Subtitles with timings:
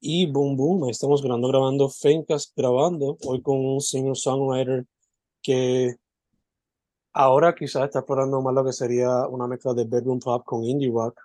[0.00, 4.86] Y boom, boom, estamos grabando, grabando Fencast, grabando hoy con un singer-songwriter
[5.42, 5.96] que
[7.12, 10.90] ahora quizás está explorando más lo que sería una mezcla de bedroom pop con indie
[10.90, 11.18] rock,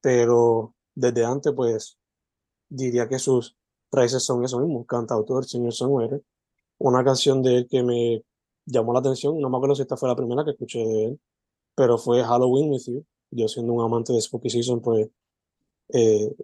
[0.00, 1.98] pero desde antes pues
[2.68, 3.56] diría que sus
[3.90, 6.22] raíces son eso mismo, cantautor, singer-songwriter.
[6.78, 8.24] Una canción de él que me
[8.66, 11.20] llamó la atención, no me acuerdo si esta fue la primera que escuché de él,
[11.74, 13.04] pero fue Halloween With You.
[13.30, 15.08] Yo siendo un amante de Spooky Season, pues
[15.92, 16.34] eh,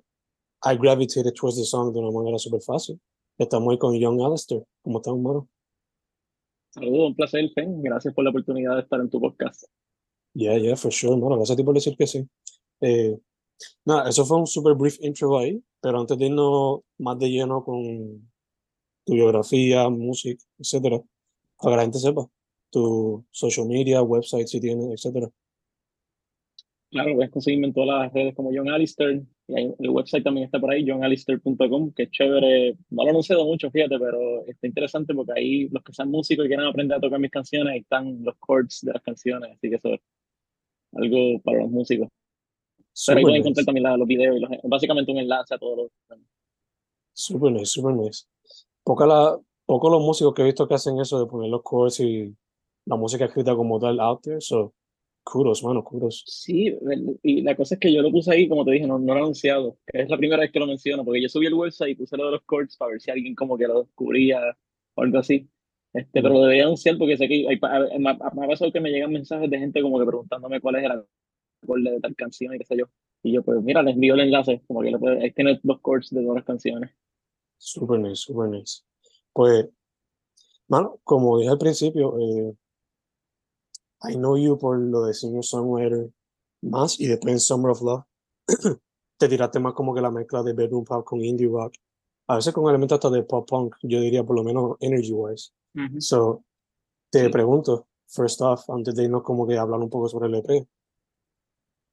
[0.64, 3.00] I gravitated towards the song de una manera súper fácil.
[3.38, 4.64] Estamos ahí con Young Alistair.
[4.82, 5.48] ¿Cómo estás, mano?
[6.70, 7.80] Saludos, un placer, Fen.
[7.82, 9.64] Gracias por la oportunidad de estar en tu podcast.
[10.34, 11.36] Yeah, yeah, for sure, mano.
[11.36, 12.28] Gracias a ti por decir que sí.
[12.80, 13.16] Eh,
[13.84, 17.64] nada, eso fue un super brief intro ahí, pero antes de irnos más de lleno
[17.64, 18.28] con
[19.04, 21.00] tu biografía, música, etcétera,
[21.56, 22.28] para que la gente sepa
[22.70, 25.30] tu social media, website si tienes, etcétera.
[26.90, 29.22] Claro, puedes conseguirme en todas las redes como John Alistair.
[29.46, 32.76] Y el website también está por ahí, johnalistair.com, que es chévere.
[32.90, 36.46] No lo he anunciado mucho, fíjate, pero está interesante porque ahí los que sean músicos
[36.46, 39.50] y quieren aprender a tocar mis canciones, ahí están los chords de las canciones.
[39.52, 40.00] Así que eso es
[40.92, 42.08] algo para los músicos.
[43.06, 46.18] pero ahí pueden encontrar también los videos y los, básicamente un enlace a todos los.
[47.12, 48.24] Super nice, super nice.
[48.82, 52.00] Poca la, pocos los músicos que he visto que hacen eso de poner los chords
[52.00, 52.34] y
[52.86, 54.40] la música escrita como tal out there.
[54.40, 54.72] So,
[55.30, 56.24] Kudos, mano, kudos.
[56.26, 56.74] Sí,
[57.22, 59.20] y la cosa es que yo lo puse ahí, como te dije, no, no lo
[59.20, 59.76] he anunciado.
[59.88, 62.24] Es la primera vez que lo menciono, porque yo subí el website y puse lo
[62.24, 64.56] de los chords para ver si alguien como que lo descubría
[64.94, 65.46] o algo así.
[65.92, 67.58] Este, pero lo debía anunciar porque sé que hay,
[67.98, 70.92] me, ha pasado que me llegan mensajes de gente como que preguntándome cuál es el
[71.62, 72.86] acorde de tal canción y qué sé yo.
[73.22, 76.08] Y yo, pues mira, les envío el enlace, como que puede, ahí tiene los chords
[76.08, 76.90] de todas las canciones.
[77.58, 78.80] Super nice, super nice.
[79.34, 79.68] Pues,
[80.68, 82.54] mano, como dije al principio, eh,
[84.02, 86.10] I Know You por lo de Singer Songwriter
[86.62, 88.04] más y después en Summer of Love.
[89.18, 91.74] Te tiraste más como que la mezcla de bedroom pop con indie rock.
[92.28, 95.50] A veces con elementos hasta de pop punk yo diría por lo menos energy wise.
[95.98, 96.44] So
[97.10, 100.66] te pregunto first off antes de irnos como que hablar un poco sobre el EP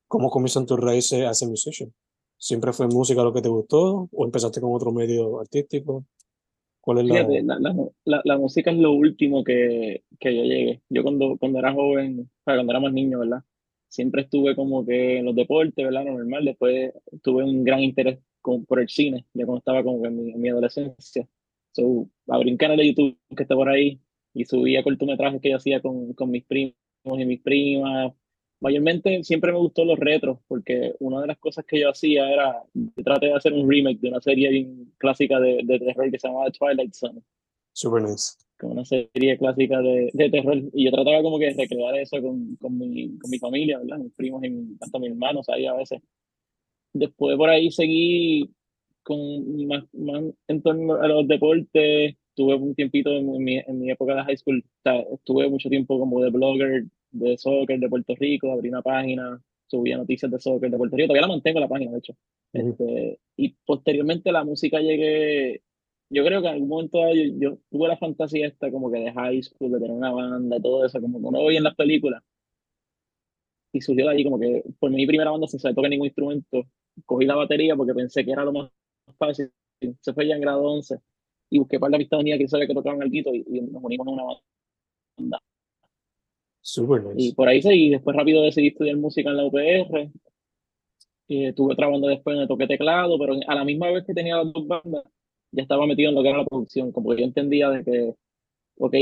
[0.07, 1.93] ¿cómo comienzan tus raíces a ser musician?
[2.37, 6.05] ¿siempre fue música lo que te gustó o empezaste con otro medio artístico?
[6.85, 7.59] Fíjate, la...
[8.05, 10.81] La, la, música es lo último que, que yo llegué.
[10.89, 13.43] Yo cuando, cuando era joven, cuando era más niño, ¿verdad?
[13.87, 16.05] Siempre estuve como que en los deportes, ¿verdad?
[16.05, 16.45] Normal.
[16.45, 20.31] Después tuve un gran interés con, por el cine, ya cuando estaba como en mi,
[20.31, 21.27] en mi adolescencia.
[21.71, 23.99] So, abrí un canal de YouTube que está por ahí
[24.33, 28.13] y subía cortometrajes que yo hacía con, con mis primos y mis primas,
[28.65, 32.63] mayormente siempre me gustó los retros, porque una de las cosas que yo hacía era,
[32.73, 34.67] yo traté de hacer un remake de una serie
[34.97, 37.21] clásica de, de terror que se llamaba Twilight Zone.
[37.73, 38.33] Super nice.
[38.59, 40.57] Como una serie clásica de, de, terror.
[40.73, 43.99] Y yo trataba como que de recrear eso con, con, mi, con mi familia, ¿verdad?
[43.99, 46.01] Mis primos y mi, hasta mis hermanos ahí a veces.
[46.91, 48.49] Después por ahí seguí
[49.03, 52.15] con más, más en torno a los deportes.
[52.33, 54.65] Tuve un tiempito en mi, en mi época de high school,
[55.13, 59.97] estuve mucho tiempo como de blogger, de soccer de Puerto Rico, abrí una página, subía
[59.97, 62.13] noticias de soccer de Puerto Rico, todavía la mantengo la página, de hecho.
[62.53, 65.61] este, y posteriormente la música llegué,
[66.09, 69.41] yo creo que en algún momento yo, tuve la fantasía esta como que de high
[69.43, 72.21] school, de tener una banda, todo eso, como uno ve en las películas.
[73.73, 76.63] Y surgió de ahí como que por mi primera banda sin saber tocar ningún instrumento,
[77.05, 78.71] cogí la batería porque pensé que era lo más
[79.17, 79.51] fácil.
[80.01, 80.97] Se fue ya en grado 11
[81.49, 84.07] y busqué para la amistad mía que sabía que tocaban el y, y nos unimos
[84.07, 84.23] en una
[85.17, 85.41] banda
[87.15, 90.11] y por ahí seguí, después rápido decidí estudiar música en la UPR.
[91.27, 94.37] Eh, tuve otra banda después donde toqué teclado, pero a la misma vez que tenía
[94.37, 95.03] las dos bandas,
[95.51, 98.15] ya estaba metido en lo que era la producción, como que yo entendía de que,
[98.77, 98.93] ok,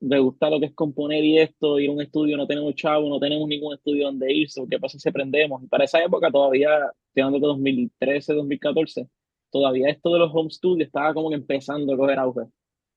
[0.00, 3.08] me gusta lo que es componer y esto, ir a un estudio, no tenemos chavo,
[3.08, 5.62] no tenemos ningún estudio donde irse, ¿qué pasa si aprendemos?
[5.62, 6.70] Y para esa época todavía,
[7.16, 9.08] hablando de 2013, 2014,
[9.50, 12.42] todavía esto de los home studios estaba como que empezando a coger auge.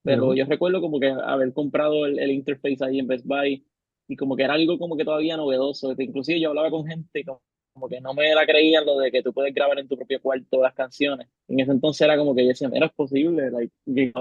[0.01, 3.65] Pero yo recuerdo como que haber comprado el, el interface ahí en Best Buy,
[4.07, 5.93] y como que era algo como que todavía novedoso.
[5.97, 9.33] Inclusive yo hablaba con gente como, que no me la creían lo de que tú
[9.33, 11.27] puedes grabar en tu propio cuarto las canciones.
[11.47, 13.51] En ese entonces era como que yo decía, ¿era posible?
[13.85, 14.11] mi,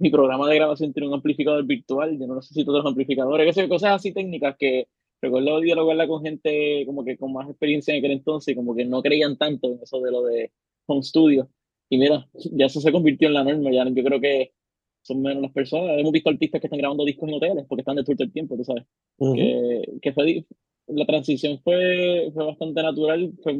[0.00, 4.12] mi programa de grabación tiene un amplificador virtual, yo no necesito otros amplificadores, cosas así
[4.12, 4.88] técnicas que
[5.20, 9.02] recuerdo dialogarla con gente como que con más experiencia en aquel entonces, como que no
[9.02, 10.52] creían tanto en eso de lo de
[10.86, 11.50] home studio.
[11.90, 14.52] Y mira, ya eso se convirtió en la norma, ya yo creo que
[15.02, 15.98] son menos las personas.
[15.98, 18.56] Hemos visto artistas que están grabando discos en hoteles porque están de todo el tiempo,
[18.56, 18.84] tú sabes.
[19.18, 20.44] que, que, fue,
[20.88, 23.56] la transición fue, fue bastante natural, fue,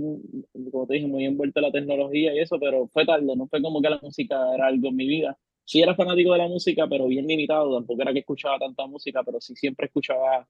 [0.70, 3.80] como te dije, muy envuelta la tecnología y eso, pero fue tarde, no fue como
[3.80, 5.38] que la música era algo en mi vida.
[5.64, 9.22] Sí era fanático de la música, pero bien limitado, tampoco era que escuchaba tanta música,
[9.24, 10.46] pero sí siempre escuchaba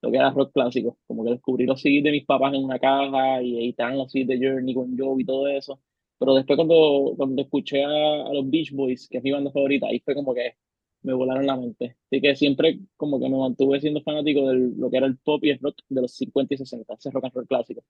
[0.00, 2.78] lo que era rock clásico, como que descubrí los CDs de mis papás en una
[2.78, 5.80] caja y ahí estaban los CDs de Journey con Joe y todo eso.
[6.18, 9.88] Pero después cuando, cuando escuché a, a, los Beach Boys, que es mi banda favorita,
[9.88, 10.56] ahí fue como que
[11.02, 11.96] me volaron la mente.
[12.06, 15.44] Así que siempre como que me mantuve siendo fanático de lo que era el pop
[15.44, 17.82] y el rock de los 50 y 60, ese rock and roll clásico.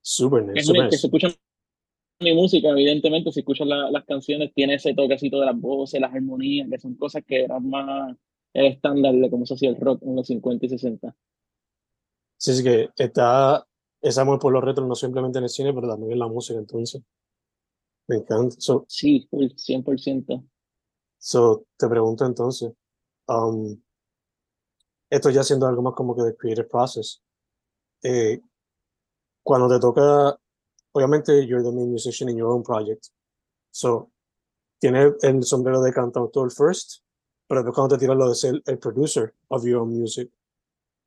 [0.00, 0.60] Súper nice.
[0.60, 0.98] Es super que nice.
[0.98, 1.28] se escucha
[2.20, 6.14] mi música, evidentemente, si escuchas la, las canciones, tiene ese toquecito de las voces, las
[6.14, 8.16] armonías, que son cosas que eran más
[8.54, 11.16] el estándar de cómo se hacía el rock en los 50 y 60.
[12.36, 13.66] Sí, sí que está
[14.00, 16.58] ese amor por los retros no simplemente en el cine, pero también en la música,
[16.58, 17.02] entonces.
[18.12, 18.56] Me encanta.
[18.58, 20.44] So, Sí, full, 100%.
[21.18, 22.70] so te pregunto entonces,
[23.26, 23.80] um,
[25.08, 27.22] esto ya siendo algo más como que de creative process,
[28.02, 28.40] eh,
[29.42, 30.38] cuando te toca,
[30.92, 33.06] obviamente you're the main musician in your own project,
[33.70, 34.10] so
[34.78, 37.02] tienes el sombrero de cantautor first,
[37.48, 40.30] pero después cuando te tiras lo de ser el producer of your own music,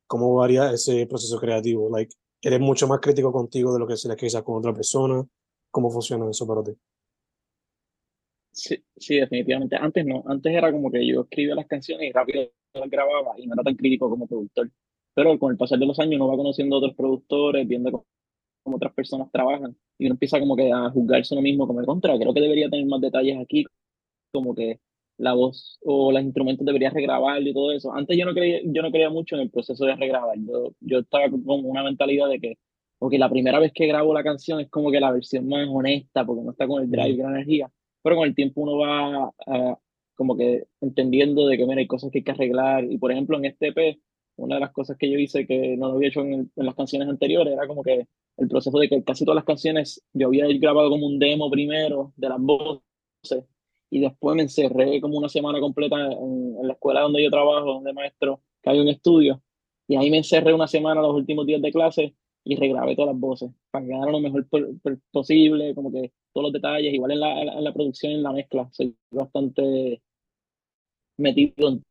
[0.07, 1.87] ¿cómo varía ese proceso creativo?
[1.89, 5.23] Like, ¿eres mucho más crítico contigo de lo que sería quizás con otra persona?
[5.69, 6.71] ¿Cómo funciona eso para ti?
[8.55, 9.75] Sí, sí, definitivamente.
[9.75, 13.47] Antes no, antes era como que yo escribía las canciones y rápido las grababa y
[13.47, 14.71] no era tan crítico como productor.
[15.13, 18.05] Pero con el pasar de los años uno va conociendo a otros productores, viendo cómo,
[18.77, 22.17] otras personas trabajan y uno empieza como que a juzgarse uno mismo como de contra.
[22.17, 23.65] Creo que debería tener más detalles aquí,
[24.31, 24.79] como que
[25.17, 27.93] la voz o los instrumentos debería regrabarlo y todo eso.
[27.93, 30.37] Antes yo no creía, yo no creía mucho en el proceso de regrabar.
[30.39, 32.57] Yo, yo estaba con una mentalidad de que,
[32.99, 36.25] porque la primera vez que grabo la canción es como que la versión más honesta,
[36.25, 37.71] porque no está con el drive y la energía
[38.05, 39.75] pero con el tiempo uno va uh,
[40.13, 42.83] como que entendiendo de que mira, hay cosas que hay que arreglar.
[42.85, 43.99] Y por ejemplo, en este EP,
[44.35, 47.09] una de las cosas que yo hice que no lo había hecho en, las canciones
[47.09, 48.07] anteriores era como que
[48.37, 52.13] el proceso de que casi todas las canciones yo había grabado como un demo primero
[52.15, 53.43] de las voces
[53.89, 57.73] y después me encerré como una semana completa en, en la escuela donde yo trabajo,
[57.73, 59.41] donde maestro, que hay un estudio.
[59.87, 62.15] Y ahí me encerré una semana los últimos días de clase
[62.45, 64.47] y regrabé todas las voces para que quedara lo mejor
[65.11, 68.69] posible, como que todos los detalles, igual en la, en la producción, en la mezcla,
[68.71, 70.01] soy bastante
[71.17, 71.83] metido en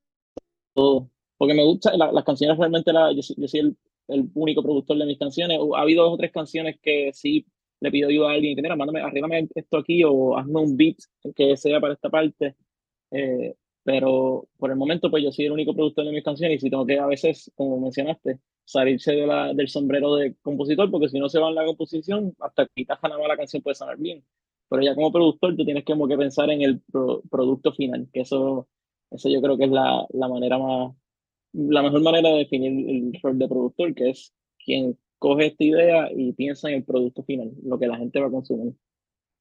[0.75, 3.77] todo, porque me gusta, la, las canciones realmente, la, yo, yo, soy el,
[4.09, 7.47] el, único productor de mis canciones, ha habido dos o tres canciones que sí
[7.81, 10.99] le pido ayuda a alguien, que mira, mándame, arréglame esto aquí o hazme un beat
[11.35, 12.55] que sea para esta parte,
[13.11, 16.61] eh, pero por el momento pues yo soy el único productor de mis canciones y
[16.61, 21.09] si tengo que a veces, como mencionaste, salirse de la, del sombrero de compositor, porque
[21.09, 23.99] si no se va en la composición, hasta quitas nada más la canción puede sonar
[23.99, 24.25] bien.
[24.69, 28.21] Pero ya como productor tú tienes como que pensar en el pro, producto final, que
[28.21, 28.69] eso,
[29.11, 30.95] eso yo creo que es la, la manera más,
[31.53, 36.09] la mejor manera de definir el rol de productor, que es quien coge esta idea
[36.15, 38.75] y piensa en el producto final, lo que la gente va a consumir.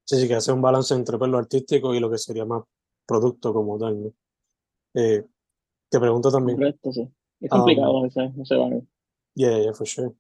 [0.05, 2.63] Sí, sí, que hace un balance entre pues, lo artístico y lo que sería más
[3.05, 4.13] producto como tal, ¿no?
[4.95, 5.23] Eh,
[5.89, 6.57] te pregunto también.
[6.57, 7.07] Correcto, sí.
[7.39, 8.55] Es complicado um, ese, ese.
[9.35, 10.11] Yeah, yeah, for sure.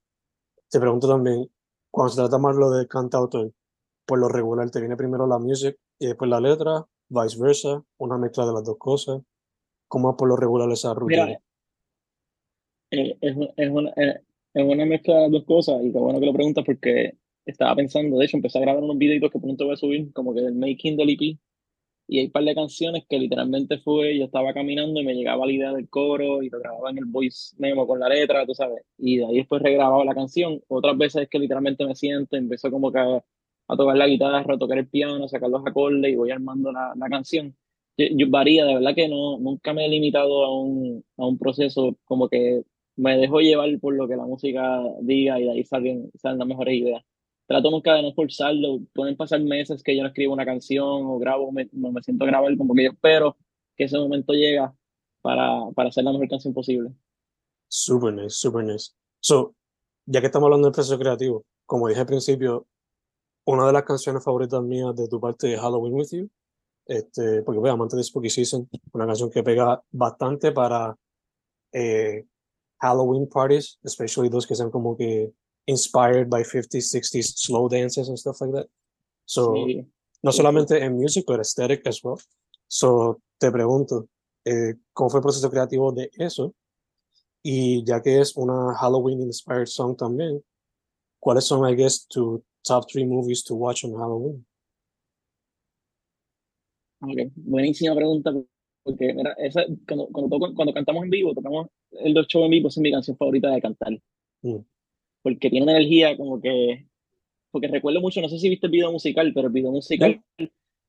[0.69, 1.49] Te pregunto también,
[1.91, 3.53] cuando se trata más lo de cantautor,
[4.05, 8.17] por lo regular te viene primero la music y después la letra, vice versa, una
[8.17, 9.21] mezcla de las dos cosas.
[9.87, 11.25] ¿Cómo es por lo regular esa rutina?
[11.25, 11.41] Mira,
[12.91, 14.21] eh, es, es, una, eh,
[14.53, 17.75] es una mezcla de las dos cosas y qué bueno que lo preguntas porque estaba
[17.75, 20.39] pensando, de hecho, empecé a grabar unos videitos que pronto voy a subir, como que
[20.39, 21.37] el making del EP,
[22.07, 25.45] y hay un par de canciones que literalmente fue, yo estaba caminando y me llegaba
[25.45, 28.53] la idea del coro y lo grababa en el voice memo con la letra, tú
[28.53, 30.61] sabes, y de ahí después regrababa la canción.
[30.67, 33.23] Otras veces es que literalmente me siento empiezo como que a,
[33.67, 36.71] a tocar la guitarra, a tocar el piano, a sacar los acordes y voy armando
[36.71, 37.55] la, la canción.
[37.97, 41.37] Yo, yo, varía, de verdad que no, nunca me he limitado a un, a un
[41.37, 42.63] proceso como que
[42.95, 46.47] me dejo llevar por lo que la música diga y de ahí salen, salen las
[46.47, 47.03] mejores ideas
[47.53, 48.79] trato nunca de no forzarlo.
[48.93, 52.27] Pueden pasar meses que yo no escribo una canción o grabo, me, me siento a
[52.27, 53.37] grabar como que yo espero
[53.75, 54.73] que ese momento llega
[55.21, 56.89] para, para hacer la mejor canción posible.
[57.67, 58.91] Super nice, super nice.
[59.19, 59.55] So,
[60.05, 62.65] ya que estamos hablando del proceso creativo, como dije al principio,
[63.45, 66.29] una de las canciones favoritas mías de tu parte es Halloween With You,
[66.87, 70.97] este, porque voy amante de Spooky Season, una canción que pega bastante para
[71.71, 72.25] eh,
[72.79, 75.31] Halloween parties, especially dos que sean como que
[75.65, 78.67] inspired by 50s, 60s slow dances and stuff like that.
[79.25, 79.85] So, Sí.
[80.21, 82.17] no solamente en music, pero aesthetic as well.
[82.67, 84.07] So, te pregunto,
[84.45, 86.53] eh, ¿cómo fue el proceso creativo de eso?
[87.43, 90.43] Y ya que es una Halloween inspired song también,
[91.19, 94.45] ¿cuáles son, I guess, tu top three movies to watch on Halloween?
[97.01, 98.31] Ok, Buenísima pregunta,
[98.83, 102.69] porque mira, esa, cuando, cuando, toco- cuando cantamos en vivo, tocamos el show en vivo,
[102.69, 103.91] esa es mi canción favorita de cantar.
[104.41, 104.57] Mm.
[105.23, 106.85] Porque tiene una energía como que,
[107.49, 110.21] porque recuerdo mucho, no sé si viste el video musical, pero el video musical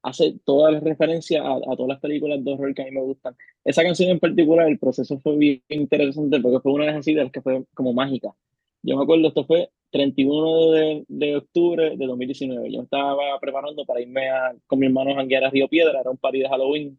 [0.03, 3.01] hace todas las referencias a, a todas las películas de horror que a mí me
[3.01, 3.35] gustan.
[3.65, 7.15] Esa canción en particular, el proceso fue bien interesante porque fue una de las así
[7.15, 8.35] de las que fue como mágica.
[8.83, 12.71] Yo me acuerdo, esto fue 31 de, de, octubre de 2019.
[12.71, 16.11] Yo estaba preparando para irme a, con mi hermano a janguear a Río Piedra, era
[16.11, 16.99] un party de Halloween.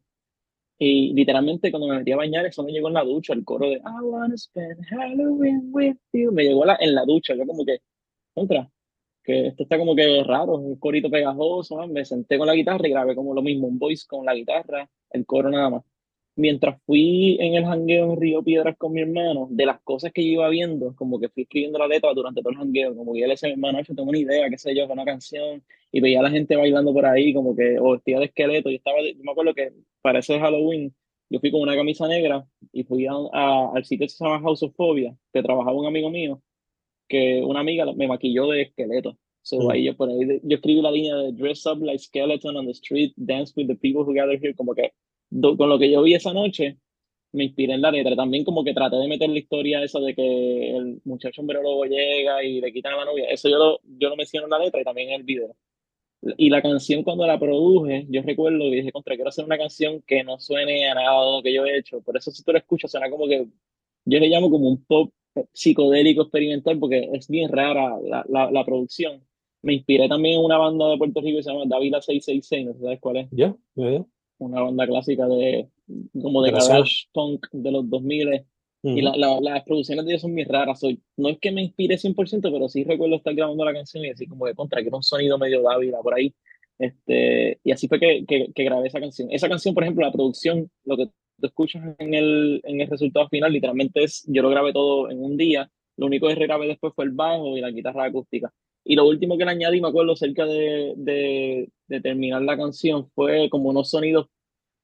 [0.77, 3.69] Y literalmente cuando me metí a bañar, eso me llegó en la ducha, el coro
[3.69, 6.31] de I wanna spend Halloween with you.
[6.31, 7.79] Me llegó la, en la ducha, yo como que,
[8.33, 8.69] contra,
[9.23, 11.87] que esto está como que raro, un corito pegajoso.
[11.87, 14.89] Me senté con la guitarra y grabé como lo mismo, un voice con la guitarra,
[15.11, 15.83] el coro nada más
[16.35, 20.23] mientras fui en el jangueo en Río Piedras con mi hermano, de las cosas que
[20.23, 23.21] yo iba viendo, como que fui escribiendo la letra durante todo el jangueo, como que
[23.21, 25.05] yo le decía a mi hermano, yo tengo una idea, qué sé yo, con una
[25.05, 28.69] canción, y veía a la gente bailando por ahí, como que, o vestida de esqueleto,
[28.69, 30.93] y estaba, yo me acuerdo que para ese Halloween,
[31.29, 33.13] yo fui con una camisa negra y fui a,
[33.73, 36.41] al sitio que se llama House of Phobia, que trabajaba un amigo mío,
[37.07, 39.17] que una amiga me maquilló de esqueleto.
[39.41, 39.71] So mm.
[39.71, 42.73] ahí yo por ahí, yo escribí la línea de dress up like skeleton on the
[42.73, 44.91] street, dance with the people who gather here, como que
[45.41, 46.77] con lo que yo vi esa noche,
[47.35, 48.15] me inspiré en la letra.
[48.15, 52.43] También como que traté de meter la historia esa de que el muchacho luego llega
[52.43, 53.25] y le quitan a la novia.
[53.29, 55.55] Eso yo lo, yo lo menciono en la letra y también en el video.
[56.37, 60.01] Y la canción cuando la produje, yo recuerdo que dije, contra, quiero hacer una canción
[60.07, 62.01] que no suene a nada de lo que yo he hecho.
[62.01, 63.45] Por eso si tú lo escuchas, suena como que,
[64.05, 65.11] yo le llamo como un pop
[65.53, 69.21] psicodélico experimental porque es bien rara la, la, la producción.
[69.61, 72.73] Me inspiré también en una banda de Puerto Rico que se llama Davila 666, no
[72.73, 73.27] sé sabes cuál es.
[73.31, 74.05] Ya, ya,
[74.37, 75.69] una banda clásica de
[76.21, 78.45] como de garage punk de los 2000
[78.87, 80.79] y la, las producciones de ellos son muy raras.
[80.79, 84.09] Soy, no es que me inspire 100%, pero sí recuerdo estar grabando la canción y
[84.09, 86.35] decir como de contra, que era un sonido medio dávila por ahí.
[86.77, 89.29] Este, y así fue que, que, que, grabé esa canción.
[89.31, 93.27] Esa canción, por ejemplo, la producción, lo que tú escuchas en el, en el resultado
[93.29, 95.69] final, literalmente es, yo lo grabé todo en un día.
[95.97, 98.53] Lo único que regrabé después fue el bajo y la guitarra acústica.
[98.85, 103.09] Y lo último que le añadí, me acuerdo, cerca de, de, de terminar la canción,
[103.15, 104.27] fue como unos sonidos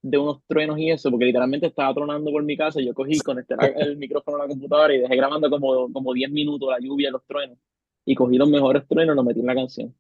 [0.02, 3.20] de unos truenos y eso, porque literalmente estaba tronando por mi casa y yo cogí,
[3.20, 7.10] conecté el micrófono a la computadora y dejé grabando como, como 10 minutos la lluvia
[7.10, 7.58] y los truenos.
[8.04, 9.96] Y cogí los mejores truenos y los metí en la canción.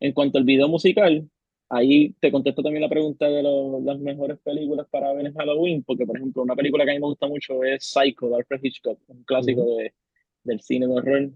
[0.00, 1.28] En cuanto al video musical,
[1.68, 6.06] ahí te contesto también la pregunta de las mejores películas para ver en Halloween, porque
[6.06, 8.98] por ejemplo, una película que a mí me gusta mucho es Psycho, de Alfred Hitchcock,
[9.08, 9.92] un clásico de,
[10.44, 11.30] del cine de horror.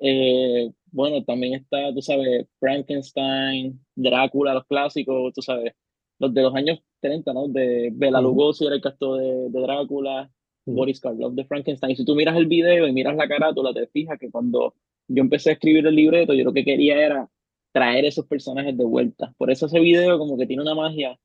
[0.00, 5.74] Eh, bueno, también está, tú sabes, Frankenstein, Drácula, los clásicos, tú sabes,
[6.18, 7.48] los de los años 30, ¿no?
[7.48, 10.30] De Bela Lugosi era el castor de, de Drácula,
[10.66, 11.96] Boris Karloff de Frankenstein.
[11.96, 14.74] Si tú miras el video y miras la carátula, te fijas que cuando
[15.08, 17.30] yo empecé a escribir el libreto, yo lo que quería era
[17.72, 19.34] traer esos personajes de vuelta.
[19.38, 21.18] Por eso ese video como que tiene una magia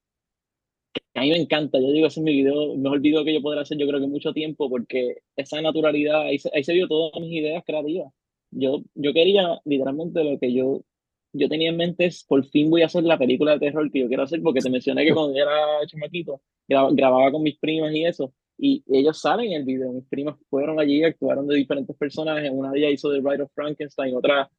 [0.93, 1.79] que a mí me encanta.
[1.79, 3.99] Yo digo, ese es mi video, el mejor video que yo podré hacer yo creo
[3.99, 8.11] que mucho tiempo, porque esa naturalidad, ahí se, ahí se vio todas mis ideas creativas.
[8.55, 10.83] Yo, yo quería literalmente lo que yo
[11.33, 13.99] yo tenía en mente es, por fin voy a hacer la película de terror que
[13.99, 15.51] yo quiero hacer, porque te mencioné que cuando era
[15.87, 20.35] chamaquito, grababa con mis primas y eso, y ellos salen en el video, mis primas
[20.49, 24.49] fueron allí, actuaron de diferentes personajes, una de ellas hizo The Bride of Frankenstein, otra,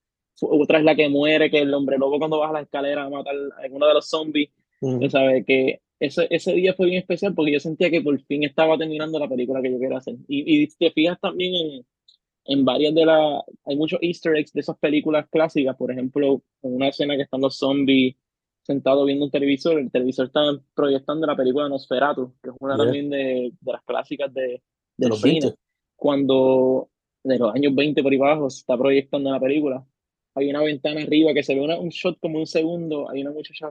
[0.40, 3.36] otra es la que muere, que el hombre lobo cuando baja la escalera a matar
[3.36, 5.46] a uno de los zombies, uh ¿sabes?
[5.46, 9.18] Que ese, ese día fue bien especial porque yo sentía que por fin estaba terminando
[9.18, 10.16] la película que yo quería hacer.
[10.26, 11.86] Y, y te fijas también en,
[12.44, 16.74] en varias de las, hay muchos easter eggs de esas películas clásicas, por ejemplo, en
[16.74, 18.16] una escena que están los zombies
[18.62, 20.40] sentados viendo un televisor, el televisor está
[20.74, 24.62] proyectando la película Nosferatu, que es una también de, de, las clásicas de,
[24.96, 25.54] del cine,
[25.96, 26.88] cuando
[27.22, 29.86] de los años 20 por ahí abajo se está proyectando la película,
[30.35, 33.31] hay una ventana arriba que se ve una, un shot como un segundo, hay una
[33.31, 33.71] muchacha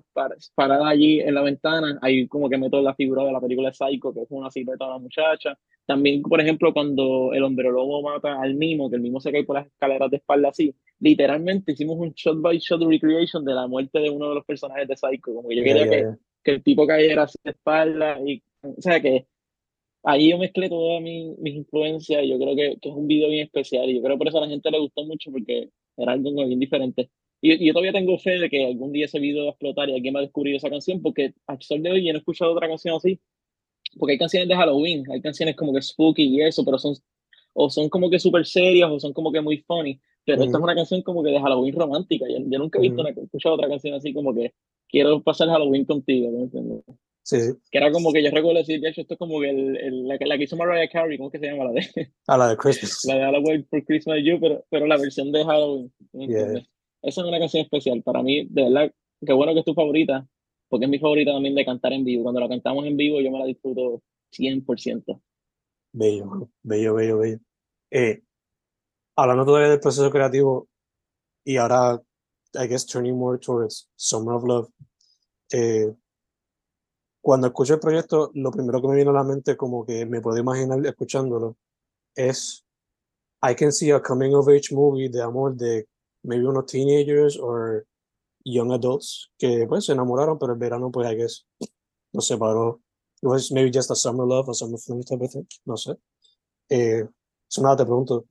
[0.56, 3.76] parada allí en la ventana, hay como que meto la figura de la película de
[3.76, 5.58] Psycho, que es una silueta de la muchacha.
[5.86, 9.44] También, por ejemplo, cuando el hombre lobo mata al mimo, que el mimo se cae
[9.44, 13.68] por las escaleras de espalda así, literalmente hicimos un shot by shot recreation de la
[13.68, 16.06] muerte de uno de los personajes de Psycho, como que yo quería que,
[16.44, 19.28] que, el tipo cayera así de espalda, y, o sea que
[20.04, 23.30] ahí yo mezclé todas mis, mis influencias y yo creo que, que, es un video
[23.30, 26.14] bien especial y yo creo por eso a la gente le gustó mucho porque era
[26.14, 27.10] algo bien diferente.
[27.42, 29.96] Y, yo todavía tengo fe de que algún día ese video va a explotar y
[29.96, 32.54] alguien va a descubrir esa canción, porque al sol de hoy yo no he escuchado
[32.54, 33.20] otra canción así.
[33.98, 36.96] Porque hay canciones de Halloween, hay canciones como que spooky y eso, pero son
[37.54, 40.00] o son como que súper serias o son como que muy funny.
[40.26, 42.26] Pero esta es una canción como que de Halloween romántica.
[42.30, 44.54] Yo, nunca he visto una, escuchado otra canción así como que
[44.88, 46.32] quiero pasar Halloween contigo.
[46.32, 46.84] ¿no?
[47.26, 47.38] Sí,
[47.72, 50.18] Que era como que yo recuerdo decir, de hecho, esto es como que el, la,
[50.20, 51.64] la, que hizo Mariah Carey, ¿cómo que se llama?
[51.64, 51.82] La de,
[52.28, 53.00] ah, la de Christmas.
[53.06, 55.92] La de Halloween for Christmas You, pero, pero la versión de Halloween.
[57.02, 58.04] Esa es una canción especial.
[58.04, 58.94] Para mí, de verdad,
[59.26, 60.28] qué bueno que es tu favorita,
[60.68, 62.24] porque es mi favorita también de cantar en vivo.
[62.24, 65.22] Cuando la cantamos en vivo, yo me la disfruto 100%.
[65.94, 67.40] Bello, bello, bello, bello.
[67.90, 68.22] Eh,
[69.16, 70.68] hablando todavía del proceso creativo,
[71.46, 72.02] y ahora,
[72.56, 74.70] I guess, turning more towards Summer of Love.
[75.54, 75.94] Eh,
[77.24, 80.20] cuando escucho el proyecto, lo primero que me viene a la mente, como que me
[80.20, 81.56] puedo imaginar escuchándolo,
[82.14, 82.66] es
[83.42, 85.88] I can see a coming of age movie de amor de
[86.24, 87.82] maybe unos teenagers o
[88.44, 91.48] young adults que pues se enamoraron, pero el verano pues I guess
[92.12, 92.82] nos separó.
[93.22, 95.96] It was maybe just a summer love or summer fling type of thing, no sé.
[96.68, 97.08] Eh,
[97.48, 98.26] so nada, te pregunto,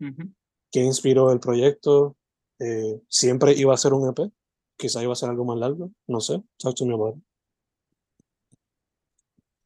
[0.70, 2.14] ¿qué inspiró el proyecto?
[2.58, 4.30] Eh, ¿Siempre iba a ser un EP?
[4.76, 6.42] Quizá iba a ser algo más largo, no sé.
[6.58, 7.31] Talk to me about it.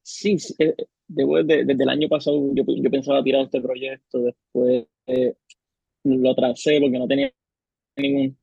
[0.09, 0.73] Sí, eh,
[1.07, 5.35] desde, desde, el año pasado yo, yo pensaba tirar este proyecto, después eh,
[6.03, 7.33] lo tracé porque no tenía
[7.97, 8.37] ningún,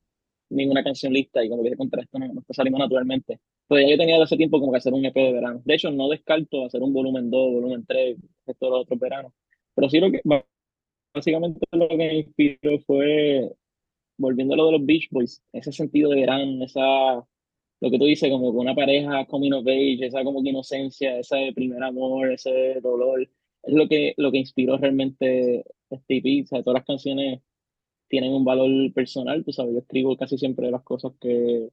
[0.49, 3.39] ninguna canción lista y como que dije, contra esto no, no está saliendo naturalmente.
[3.67, 5.61] Pues ya yo tenía hace tiempo como que hacer un EP de verano.
[5.65, 8.17] De hecho, no descarto hacer un volumen 2, volumen 3,
[8.59, 9.33] todos los otros veranos.
[9.73, 10.21] Pero sí lo que,
[11.15, 13.51] básicamente lo que me inspiró fue,
[14.17, 17.25] volviendo a lo de los Beach Boys, ese sentido de verano, esa
[17.81, 21.19] lo que tú dices, como con una pareja coming of age, esa como que inocencia,
[21.19, 26.43] ese primer amor, ese dolor, es lo que, lo que inspiró realmente EP.
[26.43, 27.41] O sea, todas las canciones
[28.07, 31.69] tienen un valor personal, tú sabes, yo escribo casi siempre las cosas que,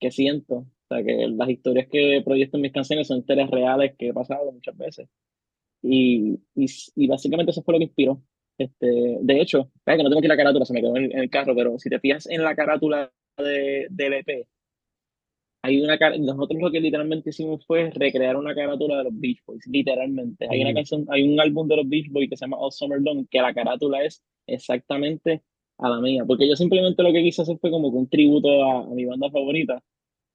[0.00, 0.56] que siento.
[0.58, 4.12] O sea, que las historias que proyecto en mis canciones son historias reales que he
[4.14, 5.08] pasado muchas veces.
[5.82, 6.66] Y, y,
[6.96, 8.22] y básicamente eso fue lo que inspiró.
[8.58, 11.54] Este, de hecho, que no tengo ir la carátula, se me quedó en, el carro,
[11.56, 14.46] pero si te fijas en la carátula de, del EP,
[15.62, 19.66] hay una nosotros lo que literalmente hicimos fue recrear una carátula de los Beach Boys,
[19.66, 20.46] literalmente.
[20.50, 23.00] Hay una canción, hay un álbum de los Beach Boys que se llama All Summer
[23.00, 25.42] Long, que la carátula es exactamente
[25.78, 28.86] a la mía, porque yo simplemente lo que quise hacer fue como un tributo a,
[28.86, 29.82] mi banda favorita.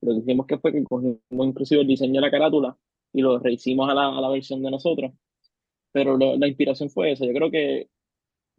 [0.01, 2.77] Lo que hicimos que fue que cogimos inclusive el diseño de la carátula
[3.13, 5.11] y lo rehicimos a la, a la versión de nosotros.
[5.91, 7.25] Pero la inspiración fue eso.
[7.25, 7.89] Yo creo que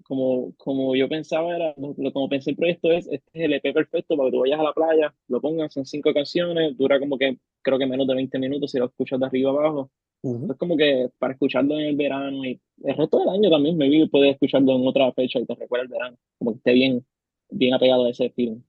[0.07, 4.17] como, como yo pensaba, era, como pensé el proyecto es, este es el EP perfecto
[4.17, 7.39] para que tú vayas a la playa, lo pongas, son cinco canciones, dura como que,
[7.63, 9.91] creo que menos de 20 minutos si lo escuchas de arriba abajo.
[10.23, 14.09] Es como que para escucharlo en el verano y el resto del año también, maybe
[14.09, 17.07] puedes escucharlo en otra fecha y te recuerda el verano, como que esté bien,
[17.51, 18.63] bien apegado a ese film.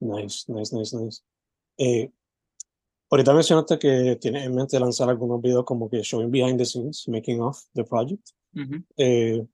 [0.00, 1.22] Nice, nice, nice, nice.
[1.78, 2.10] Eh,
[3.10, 7.06] ahorita mencionaste que tienes en mente lanzar algunos videos como que showing behind the scenes,
[7.08, 8.30] making of the project.
[8.96, 9.46] eh,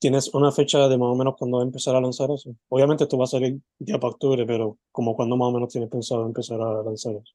[0.00, 2.54] ¿Tienes una fecha de más o menos cuándo va a empezar a lanzar eso?
[2.68, 5.90] Obviamente esto va a salir ya para octubre, pero como cuándo más o menos tienes
[5.90, 7.34] pensado empezar a lanzar eso?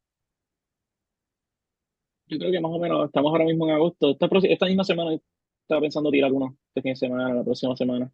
[2.28, 4.12] Yo creo que más o menos estamos ahora mismo en agosto.
[4.12, 5.20] Esta, esta misma semana
[5.62, 8.12] estaba pensando tirar uno este fin de semana, la próxima semana.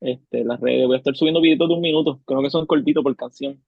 [0.00, 3.02] Este, las redes, voy a estar subiendo videos de un minuto, creo que son cortitos
[3.02, 3.62] por canción.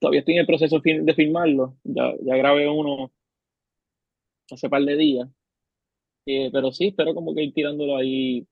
[0.00, 3.12] Todavía estoy en el proceso de filmarlo, ya, ya grabé uno
[4.50, 5.28] hace par de días.
[6.26, 8.46] Eh, pero sí, espero como que ir tirándolo ahí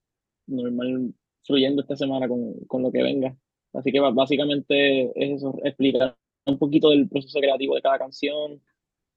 [0.48, 3.37] normal fluyendo esta semana con, con lo que venga.
[3.72, 8.61] Así que básicamente es eso, explicar un poquito del proceso creativo de cada canción,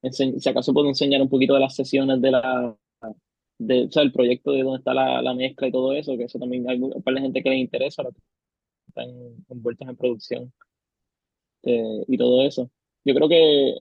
[0.10, 2.78] si acaso puedo enseñar un poquito de las sesiones de la
[3.60, 6.24] de, o sea, el proyecto de dónde está la, la, mezcla y todo eso, que
[6.24, 8.04] eso también hay un par de gente que le interesa,
[8.88, 9.10] están
[9.50, 10.54] envueltos en producción
[11.64, 12.72] eh, y todo eso.
[13.06, 13.76] Yo creo que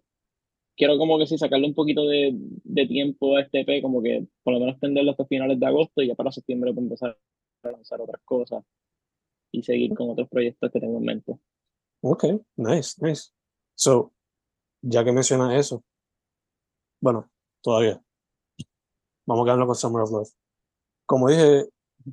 [0.77, 4.27] quiero como que sí sacarle un poquito de, de tiempo a este EP, como que
[4.43, 7.19] por lo menos extenderlo hasta finales de agosto y ya para septiembre pues empezar
[7.63, 8.65] lanzar otras cosas
[9.53, 11.39] y seguir con otros proyectos que tengo en mente.
[12.03, 12.25] Ok,
[12.57, 13.31] nice, nice.
[13.75, 14.13] So,
[14.83, 15.85] ya que mencionas eso,
[17.01, 17.31] bueno,
[17.63, 18.03] todavía.
[19.27, 20.31] Vamos a quedarnos con Summer of Love.
[21.07, 21.69] Como dije,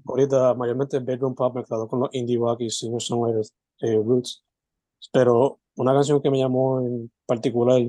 [0.05, 4.43] ahorita mayormente bedroom pop mezclado con los indie rock y singer songwriters eh, roots.
[5.11, 7.81] Pero una canción que me llamó en particular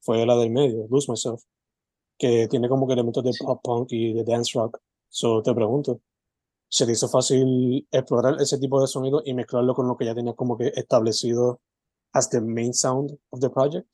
[0.00, 1.42] fue la del medio, Lose Myself,
[2.18, 4.78] que tiene como que elementos de pop punk y de dance rock.
[5.08, 6.00] So te pregunto,
[6.74, 10.14] se te hizo fácil explorar ese tipo de sonido y mezclarlo con lo que ya
[10.14, 11.60] tenías como que establecido
[12.12, 13.86] as the main sound of the project?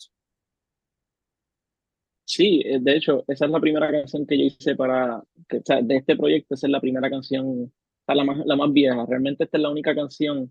[2.24, 5.62] Sí, eh, de hecho, esa es la primera canción que yo hice para, que, o
[5.62, 7.70] sea, de este proyecto, esa es la primera canción,
[8.06, 9.04] la más, la más vieja.
[9.06, 10.50] Realmente esta es la única canción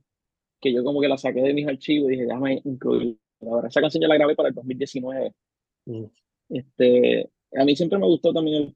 [0.62, 3.18] que yo como que la saqué de mis archivos y dije, déjame incluir.
[3.42, 5.34] Ahora, esa canción yo la grabé para el 2019.
[5.86, 6.04] Mm.
[6.50, 8.74] Este, a mí siempre me gustó también el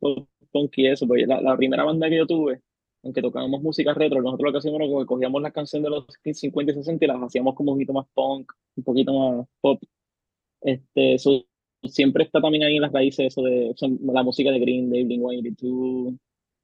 [0.52, 2.62] punk y eso, porque la, la primera banda que yo tuve,
[3.04, 6.06] aunque tocábamos música retro, nosotros lo que hacíamos era que cogíamos las canciones de los
[6.40, 9.82] 50 y 60 y las hacíamos como un poquito más punk, un poquito más pop.
[10.62, 11.46] Este, eso
[11.84, 13.76] siempre está también ahí en las raíces eso de
[14.14, 16.18] la música de Green Day, Blink-182,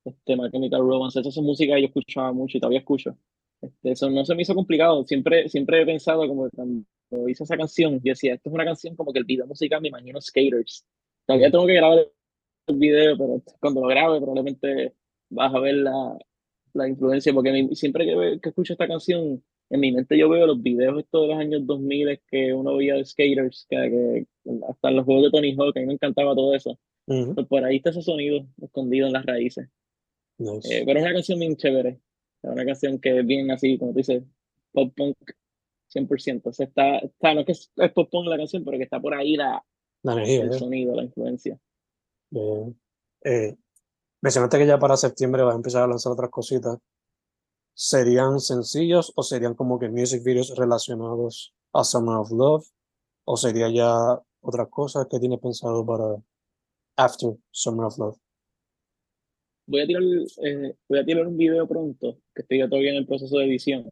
[0.06, 3.17] este, My Chemical Romance, eso es música que yo escuchaba mucho y todavía escucho.
[3.62, 6.86] Este, eso no se me hizo complicado, siempre, siempre he pensado como cuando
[7.28, 9.89] hice esa canción, yo decía, esto es una canción como que el video musical me
[9.89, 10.86] imagino skaters.
[11.25, 12.08] Todavía tengo que grabar
[12.67, 14.93] el video, pero cuando lo grabe probablemente
[15.30, 16.17] vas a ver la,
[16.73, 20.62] la influencia, porque siempre que, que, escucho esta canción, en mi mente yo veo los
[20.62, 24.25] videos estos de los años 2000 que uno veía de skaters, que,
[24.67, 26.79] hasta los juegos de Tony Hawk, a mí me encantaba todo eso.
[27.05, 29.67] Pues por ahí está ese sonido escondido en las raíces.
[30.39, 31.99] Eh, pero es una canción bien chévere.
[32.43, 34.23] Es una canción que es bien así, como tú dices,
[34.71, 35.17] pop punk
[35.93, 36.41] 100%.
[36.45, 38.99] O sea, está, está, no es que es, pop punk la canción, pero que está
[38.99, 39.63] por ahí la,
[40.03, 40.53] la energía, el ¿eh?
[40.53, 41.60] sonido, la influencia.
[43.23, 43.55] Eh,
[44.21, 46.77] mencionaste que ya para septiembre vas a empezar a lanzar otras cositas.
[47.73, 52.67] ¿Serían sencillos o serían como que music videos relacionados a Summer of Love?
[53.25, 56.15] ¿O sería ya otras cosas que tienes pensado para
[56.97, 58.17] After Summer of Love?
[59.67, 63.05] Voy a tirar, eh, voy a tirar un video pronto, que estoy todavía en el
[63.05, 63.88] proceso de edición,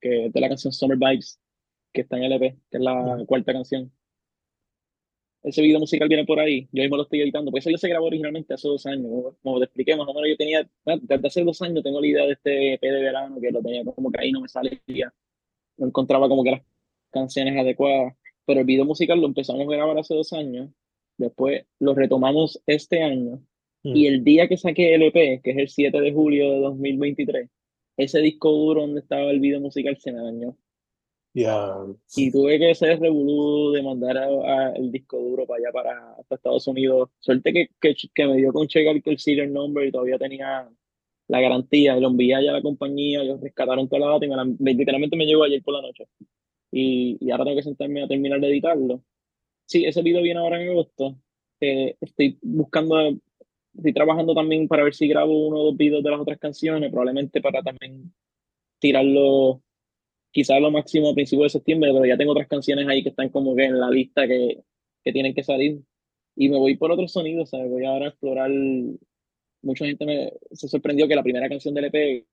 [0.00, 1.38] que es de la canción Summer Vibes,
[1.92, 3.92] que está en LP, que es la cuarta canción.
[5.42, 7.88] Ese video musical viene por ahí, yo mismo lo estoy editando, porque eso yo se
[7.88, 11.44] grabó originalmente hace dos años, como, te expliqué, más o menos yo tenía, desde hace
[11.44, 14.20] dos años tengo la idea de este EP de verano, que lo tenía como que
[14.20, 15.14] ahí no me salía,
[15.76, 16.62] no encontraba como que las
[17.10, 20.70] canciones adecuadas, pero el video musical lo empezamos a grabar hace dos años,
[21.16, 23.40] después lo retomamos este año,
[23.84, 27.48] y el día que saqué el EP, que es el 7 de julio de 2023,
[27.96, 30.56] ese disco duro donde estaba el video musical se me dañó.
[31.38, 31.72] Ya.
[32.16, 36.66] Y tuve que hacer revolú de mandar a, el disco duro para allá, para, Estados
[36.66, 37.10] Unidos.
[37.20, 40.68] Suerte que, que, que me dio con checar que el serial number y todavía tenía
[41.28, 41.96] la garantía.
[41.96, 44.44] Y lo envié allá a la compañía, ellos rescataron toda la data y me la,
[44.58, 46.08] literalmente me llegó ayer por la noche.
[46.72, 49.04] Y, y, ahora tengo que sentarme a terminar de editarlo.
[49.64, 51.16] Sí, ese video viene ahora en agosto.
[51.60, 52.96] Eh, estoy buscando
[53.76, 56.90] estoy trabajando también para ver si grabo uno o dos videos de las otras canciones,
[56.90, 58.12] probablemente para también
[58.80, 59.62] tirarlo
[60.38, 63.28] quizás lo máximo a principios de septiembre, pero ya tengo otras canciones ahí que están
[63.28, 64.62] como que en la lista que,
[65.02, 65.80] que tienen que salir.
[66.36, 67.68] Y me voy por otros sonidos, ¿sabes?
[67.68, 68.48] Voy ahora a explorar.
[69.62, 72.24] Mucha gente me, se sorprendió que la primera canción del EP,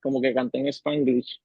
[0.00, 1.40] como que canté en Spanglish.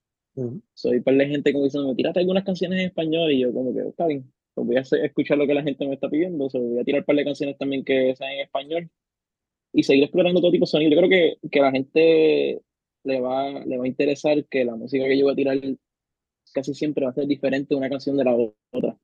[0.76, 3.32] Soy par de gente como diciendo, tírate algunas canciones en español.
[3.32, 5.96] Y yo, como que, está bien, pues voy a escuchar lo que la gente me
[5.96, 6.46] está pidiendo.
[6.46, 8.92] O voy a tirar un par de canciones también que sean en español
[9.74, 10.92] y seguir explorando todo tipo de sonido.
[10.92, 12.62] Yo creo que, que a la gente
[13.04, 15.58] le va, le va a interesar que la música que yo voy a tirar
[16.54, 18.98] casi siempre va a ser diferente una canción de la otra.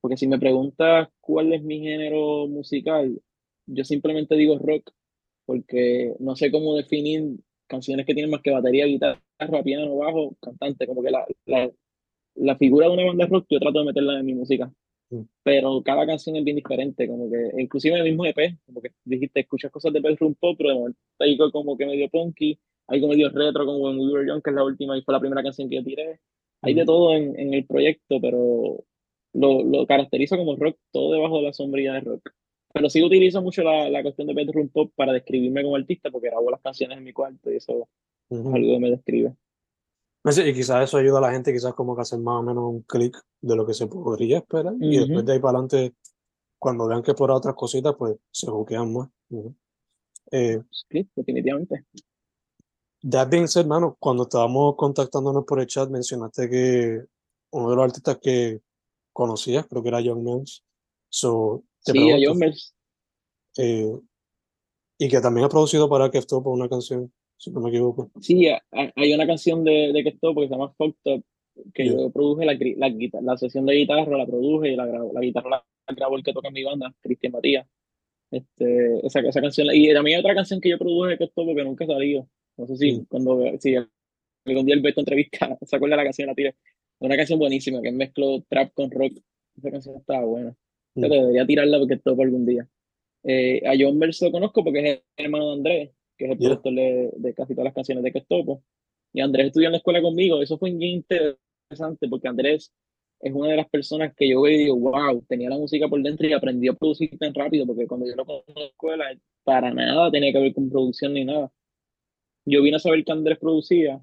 [0.00, 3.20] Porque si me preguntas cuál es mi género musical,
[3.66, 4.92] yo simplemente digo rock,
[5.46, 9.20] porque no sé cómo definir canciones que tienen más que batería, guitarra,
[9.64, 11.70] piano, bajo, cantante, como que la, la,
[12.36, 14.72] la figura de una banda rock yo trato de meterla en mi música.
[15.44, 19.40] Pero cada canción es bien diferente, como que inclusive el mismo EP, como que dijiste,
[19.40, 22.58] escuchas cosas de bedroom pop, pero de momento hay como que medio punky,
[22.88, 25.20] algo medio retro como When We Were Young, que es la última y fue la
[25.20, 26.20] primera canción que yo tiré.
[26.62, 28.84] Hay de todo en, en, el proyecto, pero
[29.32, 32.30] lo, lo caracterizo como rock, todo debajo de la sombría de rock.
[32.72, 36.28] Pero sí utilizo mucho la, la cuestión de bedroom pop para describirme como artista, porque
[36.28, 37.88] grabo las canciones en mi cuarto y eso
[38.30, 39.34] es algo que me describe.
[40.26, 42.82] Y quizás eso ayuda a la gente, quizás como que hacer más o menos un
[42.82, 44.74] clic de lo que se podría esperar.
[44.80, 45.94] Y después de ahí para adelante,
[46.58, 49.08] cuando vean que por otras cositas, pues se buquean más.
[50.32, 51.84] eh, sí, definitivamente.
[53.02, 57.04] That being said, hermano, cuando estábamos contactándonos por el chat, mencionaste que
[57.50, 58.60] uno de los artistas que
[59.12, 60.64] conocías, creo que era John Mills.
[61.08, 62.74] So, sí, a John Mills.
[63.58, 63.92] Eh,
[64.98, 68.10] y que también ha producido para Keftop una canción si no me equivoco.
[68.20, 71.24] Sí, hay una canción de, de porque se llama Fucked Up,
[71.74, 75.50] que yo produje la, la, la, sesión de guitarra, la produje y la, la guitarra
[75.50, 77.66] la grabó el que toca en mi banda, Cristian Matías.
[78.30, 81.64] Este, esa, esa canción, y también hay otra canción que yo produje de esto porque
[81.64, 82.28] nunca salió.
[82.56, 86.28] No sé si cuando si algún día el Beto entrevista, se acuerda de la canción
[86.28, 86.54] la tira.
[86.98, 89.18] Una canción buenísima que mezcló trap con rock.
[89.56, 90.56] Esa canción estaba buena.
[90.94, 92.66] Yo debería tirarla porque esto algún día.
[93.22, 96.38] Eh, a John Verso lo conozco porque es el hermano de Andrés que es el
[96.38, 98.62] productor de, casi todas las canciones de Kestopo.
[99.12, 100.42] Y Andrés estudió en la escuela conmigo.
[100.42, 102.72] Eso fue bien interesante porque Andrés
[103.20, 106.02] es una de las personas que yo veo y digo, wow, tenía la música por
[106.02, 109.18] dentro y aprendió a producir tan rápido porque cuando yo lo conocí en la escuela,
[109.42, 111.50] para nada tenía que ver con producción ni nada.
[112.46, 114.00] Yo vine a saber que Andrés producía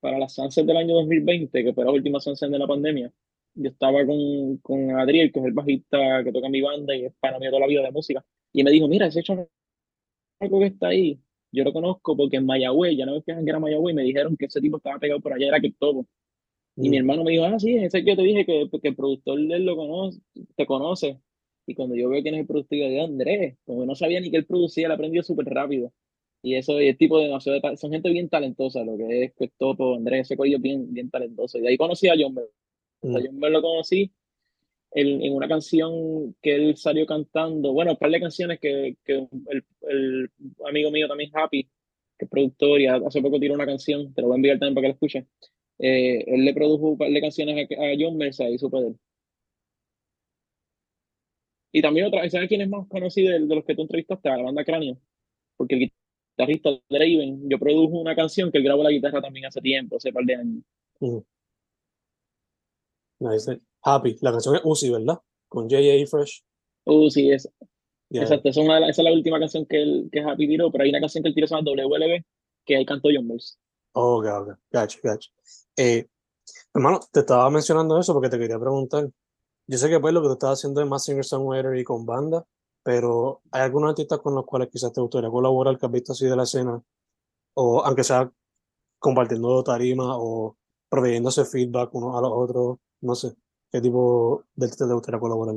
[0.00, 3.12] para las Sunset del año 2020, que fue la última Sunset de la pandemia.
[3.54, 7.14] Yo estaba con, con Adriel, que es el bajista que toca mi banda y es
[7.20, 8.24] para mí toda la vida de música.
[8.52, 9.48] Y me dijo, mira, ese hecho
[10.40, 11.20] algo que está ahí
[11.56, 14.36] yo lo conozco porque en Mayagüez, ya no me fijan que era Mayagüez, me dijeron
[14.36, 16.06] que ese tipo estaba pegado por allá, era que todo.
[16.76, 17.00] Y mi mm.
[17.00, 19.54] hermano me dijo, ah, sí, ese que yo te dije que, que el productor de
[19.54, 20.20] él lo conoce,
[20.56, 21.20] te conoce.
[21.66, 24.30] Y cuando yo veo quién es el productor, yo digo, Andrés, como no sabía ni
[24.30, 25.92] que él producía, él aprendió súper rápido.
[26.46, 27.28] Y eso es el tipo de,
[27.76, 31.58] son gente bien talentosa, lo que es pues, Topo, Andrés, ese coño bien, bien talentoso.
[31.58, 32.46] Y de ahí conocí a John Bell.
[33.02, 33.14] Mm.
[33.16, 34.12] John Bell lo conocí
[34.92, 39.64] en, una canción que él salió cantando, bueno, un par de canciones que, que el,
[39.88, 40.30] el,
[40.68, 41.64] amigo mío también, Happy,
[42.16, 44.74] que es productor y hace poco tiró una canción, te lo voy a enviar también
[44.76, 45.28] para que la escuchen.
[45.80, 48.96] Eh, él le produjo un par de canciones a, John Mercer y supe de él.
[51.72, 54.28] Y también otra, ¿sabes quién es más conocido de, los que tú entrevistaste?
[54.28, 54.96] A la banda Cráneo.
[55.56, 55.92] Porque el
[56.36, 60.12] guitarrista Draven, yo produjo una canción que él grabó la guitarra también hace tiempo, hace
[60.12, 60.62] par de años.
[61.00, 61.18] Mm.
[63.20, 63.60] Nice.
[63.82, 64.16] Happy.
[64.20, 65.18] La canción es Uzi, ¿verdad?
[65.48, 66.06] Con J.A.
[66.06, 66.42] Fresh.
[66.84, 67.48] Uzi, es,
[68.08, 68.22] Yeah.
[68.22, 68.48] exacto.
[68.48, 70.84] Esa es, una la- esa es la última canción que, él, que Happy tiró, pero
[70.84, 72.22] hay una canción que él tiró se llama WLB,
[72.64, 73.58] que ahí cantó John Mills.
[73.94, 74.58] Oh, ok, ok.
[74.72, 75.30] Gotcha, gotcha.
[75.76, 76.06] Eh,
[76.72, 79.08] hermano, te estaba mencionando eso porque te quería preguntar.
[79.66, 82.44] Yo sé que pues lo que tú estás haciendo es más singer-songwriter y con banda,
[82.86, 86.26] pero ¿hay algunos artistas con los cuales quizás te gustaría colaborar que has visto así
[86.26, 86.80] de la escena?
[87.54, 88.30] O aunque sea
[89.00, 90.56] compartiendo tarima o
[90.88, 93.34] proveyéndose feedback uno a los otros, no sé.
[93.72, 95.56] ¿Qué tipo de artista te gustaría colaborar?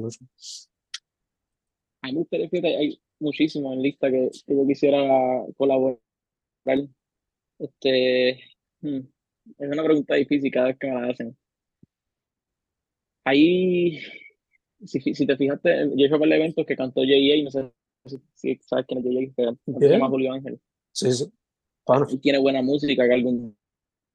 [2.01, 5.99] A mí me gustaría, fíjate, hay muchísimos en lista que, que yo quisiera colaborar.
[7.59, 8.39] Este,
[8.81, 9.01] hmm,
[9.59, 11.37] es una pregunta difícil cada vez que me la hacen.
[13.23, 13.99] Ahí,
[14.85, 17.71] si, si te fijaste, yo he hecho para eventos que cantó J.A., no sé
[18.05, 20.59] si, si sabes quién es J.A., se llama Julio Ángel.
[20.91, 21.31] Sí, sí.
[22.09, 23.57] Él tiene buena música, que algún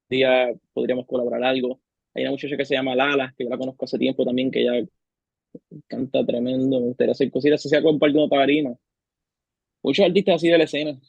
[0.08, 1.80] día podríamos colaborar algo.
[2.14, 4.62] Hay una muchacha que se llama Lala, que yo la conozco hace tiempo también, que
[4.62, 4.86] ella
[5.86, 8.76] canta tremendo, me gustaría hacer cositas, así sea compartiendo tarima.
[9.82, 11.00] Muchos artistas así de la escena.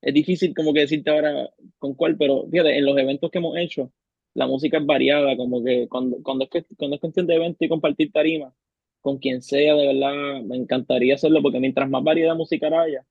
[0.00, 3.56] Es difícil como que decirte ahora con cuál, pero fíjate, en los eventos que hemos
[3.56, 3.92] hecho,
[4.34, 7.64] la música es variada, como que cuando, cuando, es, que, cuando es cuestión de evento
[7.64, 8.52] y compartir tarima,
[9.02, 13.04] con quien sea, de verdad, me encantaría hacerlo, porque mientras más variedad musical haya,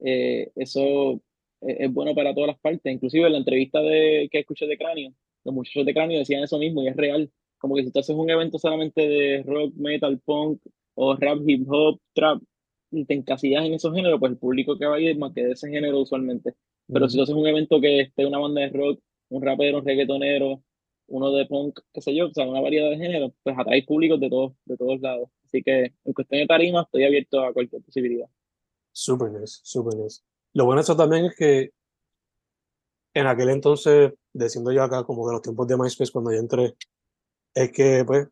[0.00, 1.20] eh, eso
[1.60, 2.92] es, es bueno para todas las partes.
[2.92, 6.58] Inclusive en la entrevista de, que escuché de Cráneo, los muchachos de Cráneo decían eso
[6.58, 7.30] mismo y es real.
[7.58, 10.60] Como que si tú haces un evento solamente de rock, metal, punk
[10.94, 12.42] o rap, hip hop, trap,
[12.90, 15.32] y te encasillas en esos géneros, pues el público que va a ir es más
[15.32, 16.54] que de ese género usualmente.
[16.86, 19.86] Pero si tú haces un evento que esté una banda de rock, un rapero, un
[19.86, 20.62] reggaetonero,
[21.06, 24.18] uno de punk, qué sé yo, o sea, una variedad de géneros, pues atrae públicos
[24.20, 25.28] de todos, de todos lados.
[25.44, 28.26] Así que en cuestión de tarima estoy abierto a cualquier posibilidad.
[28.92, 30.22] Super nice, super nice.
[30.52, 31.72] Lo bueno de eso también es que
[33.14, 36.74] en aquel entonces, diciendo yo acá como de los tiempos de MySpace cuando yo entré,
[37.54, 38.28] es que pues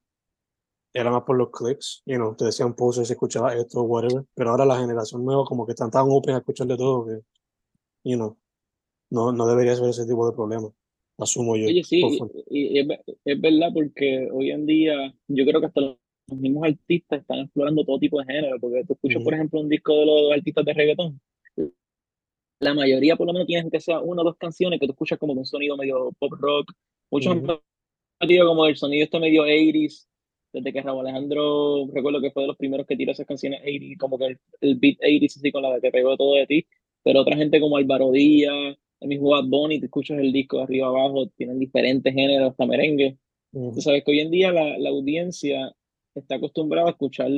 [0.93, 4.51] era más por los clips, you know, te decían poses, si escuchabas esto, whatever, pero
[4.51, 7.21] ahora la generación nueva como que están tan open a escuchar de todo que,
[8.05, 8.37] you know,
[9.11, 10.69] no, no debería ser ese tipo de problema,
[11.23, 11.69] asumo yo.
[11.69, 12.87] Oye, sí, y, y es,
[13.25, 17.85] es verdad porque hoy en día yo creo que hasta los mismos artistas están explorando
[17.85, 20.65] todo tipo de género, porque tú escuchas, Ujú, por ejemplo, un disco de los artistas
[20.65, 21.21] de reggaetón,
[22.61, 25.19] la mayoría por lo menos tienes que sea una o dos canciones que tú escuchas
[25.19, 26.73] como con un sonido medio pop rock,
[27.11, 27.53] muchos han ujú,
[28.21, 30.09] metido como el sonido este medio 80s,
[30.53, 33.99] desde que Raúl Alejandro, recuerdo que fue de los primeros que tiró esas canciones 80s,
[33.99, 36.67] como que el, el beat 80s así con la que pegó todo de ti,
[37.03, 40.65] pero otra gente como Álvaro Díaz, el mismo Bad Bunny, te escuchas el disco de
[40.65, 43.19] arriba abajo, tienen diferentes géneros, hasta merengue.
[43.53, 43.73] ujú.
[43.75, 45.75] Tú sabes que hoy en día la, la audiencia
[46.15, 47.31] está acostumbrada a escuchar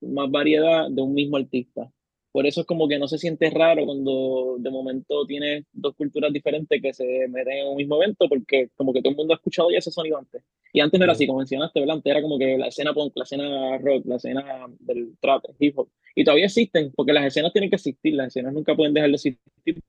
[0.00, 1.90] más variedad de un mismo artista.
[2.32, 6.32] Por eso es como que no se siente raro cuando de momento tienes dos culturas
[6.32, 9.36] diferentes que se meten en un mismo evento, porque como que todo el mundo ha
[9.36, 10.42] escuchado ya ese sonido antes.
[10.72, 11.96] Y antes no era así, como mencionaste, ¿verdad?
[11.96, 15.78] Antes era como que la escena punk, la escena rock, la escena del trap, hip
[15.78, 15.88] hop.
[16.14, 19.14] Y todavía existen, porque las escenas tienen que existir, las escenas nunca pueden dejar de
[19.16, 19.38] existir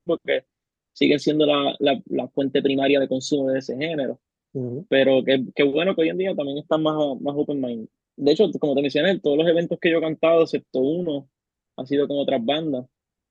[0.03, 0.43] porque
[0.93, 4.19] siguen siendo la, la, la fuente primaria de consumo de ese género
[4.53, 4.85] Ujú.
[4.89, 7.87] pero qué, qué bueno que hoy en día también están más, más open mind.
[8.15, 11.29] De hecho, como te mencioné, todos los eventos que yo he cantado, excepto uno,
[11.77, 12.85] han sido con otras bandas.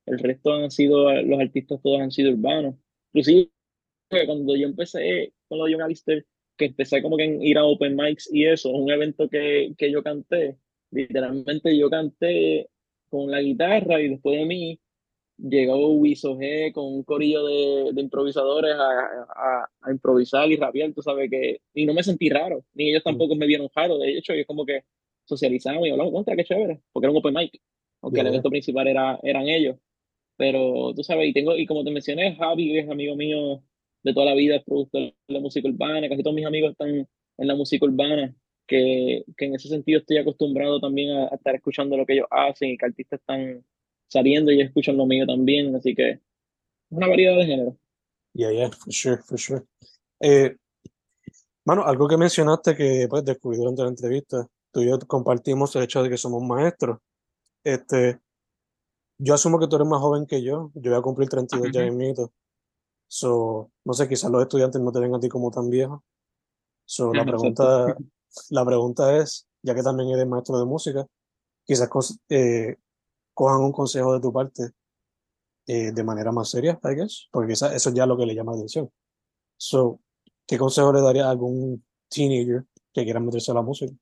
[0.07, 2.75] El resto han sido, los artistas todos han sido urbanos.
[3.13, 3.51] Inclusive,
[4.27, 7.65] cuando yo empecé con lo de Young Alistair, que empecé como que en ir a
[7.65, 10.59] open mics y eso, un evento que, que yo canté,
[10.91, 12.69] literalmente yo canté
[13.09, 14.81] con la guitarra y después de mí
[15.43, 18.91] llegó Wiso G con un corillo de, de improvisadores a,
[19.35, 23.03] a, a improvisar y rapear, tú sabes que, y no me sentí raro, ni ellos
[23.03, 24.85] tampoco me vieron raro, de hecho, ellos como que
[25.25, 27.61] socializamos y hablamos contra, qué chévere, porque era un open mic,
[28.03, 29.77] aunque Yeah, el evento principal era, eran ellos,
[30.37, 33.63] pero tú sabes, y tengo, y como te mencioné, Javi es amigo mío
[34.03, 37.49] de toda la vida, es productor de música urbana, casi todos mis amigos están en
[37.49, 38.35] la música urbana,
[38.67, 42.27] que, que en ese sentido estoy acostumbrado también a, a estar escuchando lo que ellos
[42.31, 43.65] hacen y que artistas están
[44.13, 46.21] saliendo y escuchan lo mío también, así que es
[46.91, 47.77] una variedad de género.
[48.35, 49.63] Yeah, yeah, for sure, for sure.
[50.21, 50.57] Eh,
[51.65, 55.85] mano, algo que mencionaste que pues descubrí durante la entrevista, tú y yo compartimos el
[55.85, 56.99] hecho de que somos maestros.
[57.65, 58.21] Este,
[59.19, 61.81] yo asumo que tú eres más joven que yo, yo voy a cumplir 32 ya
[61.81, 61.91] Ujú.
[61.91, 62.33] mismito.
[63.09, 66.05] So, no sé, quizás los estudiantes no te ven a ti como tan viejo.
[66.85, 67.97] So, la pregunta,
[68.51, 71.07] la pregunta es, ya que también eres maestro de música,
[71.65, 71.89] quizás
[72.29, 72.77] eh,
[73.35, 74.71] cojan un consejo de tu parte
[75.67, 78.35] eh, de manera más seria, I guess, porque quizás eso es ya lo que le
[78.35, 78.91] llama la atención.
[79.57, 80.01] So,
[80.47, 83.93] ¿qué consejo le daría a algún teenager que quiera meterse a la música?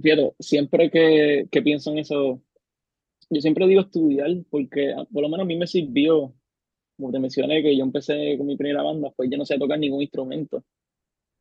[0.00, 2.42] Fíjate, siempre que, que pienso en eso,
[3.30, 6.34] yo siempre digo estudiar, porque por lo menos a mí me sirvió
[6.96, 9.78] como te mencioné, que yo empecé con mi primera banda, pues yo no sé tocar
[9.78, 10.64] ningún instrumento.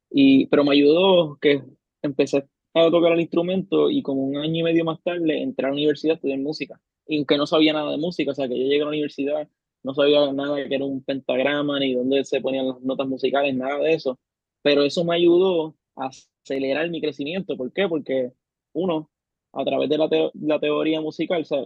[0.10, 1.64] Y, pero me ayudó que
[2.02, 5.70] empecé a tocar el instrumento y como un año y medio más tarde entré a
[5.70, 6.80] la universidad a estudiar música.
[7.08, 9.48] Y aunque no sabía nada de música, o sea, que yo llegué a la universidad,
[9.84, 13.80] no sabía nada que era un pentagrama, ni dónde se ponían las notas musicales, nada
[13.80, 14.20] de eso.
[14.62, 16.10] Pero eso me ayudó a
[16.44, 17.56] acelerar mi crecimiento.
[17.58, 17.88] ¿Por qué?
[17.88, 18.34] Porque
[18.74, 19.10] uno,
[19.54, 21.66] a través de la, la teoría musical, o sea,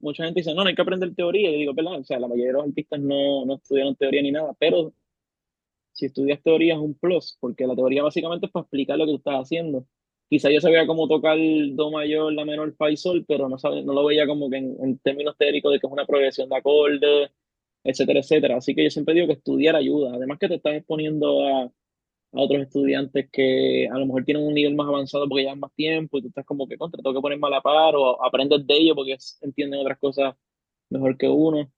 [0.00, 1.50] mucha gente dice, no, no hay que aprender teoría.
[1.50, 4.22] Y yo digo, perdón, o sea, la mayoría de los artistas no, no estudiaron teoría
[4.22, 4.92] ni nada, pero
[5.92, 9.12] si estudias teoría es un plus, porque la teoría básicamente es para explicar lo que
[9.12, 9.86] tú estás haciendo.
[10.30, 11.36] Quizá yo sabía cómo tocar
[11.72, 14.58] do mayor, la menor, fa y sol, pero no, sabe, no lo veía como que
[14.58, 17.30] en, términos teóricos de que es una progresión de acordes,
[17.84, 18.56] etcétera, etcétera.
[18.58, 20.14] Así que yo siempre digo que estudiar ayuda.
[20.14, 21.72] Además que te estás exponiendo a, a
[22.32, 26.18] otros estudiantes que a lo mejor tienen un nivel más avanzado porque llevan más tiempo
[26.18, 28.94] y tú estás como que contra, tengo que ponerme a par o aprender de ellos
[28.96, 30.34] porque entienden otras cosas
[30.90, 31.70] mejor que uno.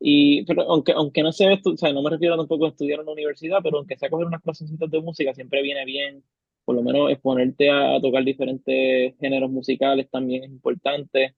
[0.00, 3.06] Y, pero aunque, aunque no sea, o sea, no me refiero tampoco a estudiar en
[3.06, 6.24] la universidad, pero aunque sea coger unas clases de música, siempre viene bien,
[6.64, 11.34] por lo menos exponerte a, a tocar diferentes géneros musicales también es importante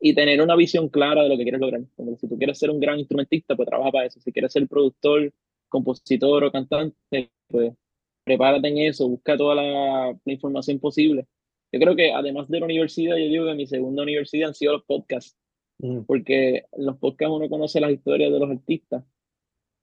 [0.00, 1.82] y tener una visión clara de lo que quieres lograr.
[1.96, 4.20] Como si tú quieres ser un gran instrumentista, pues trabaja para eso.
[4.20, 5.32] Si quieres ser productor,
[5.68, 7.72] compositor o cantante, pues
[8.24, 11.26] prepárate en eso, busca toda la, la información posible.
[11.72, 14.74] Yo creo que además de la universidad, yo digo que mi segunda universidad han sido
[14.74, 15.36] los podcasts
[15.78, 16.02] Mm.
[16.06, 19.04] porque en los podcasts uno conoce las historias de los artistas.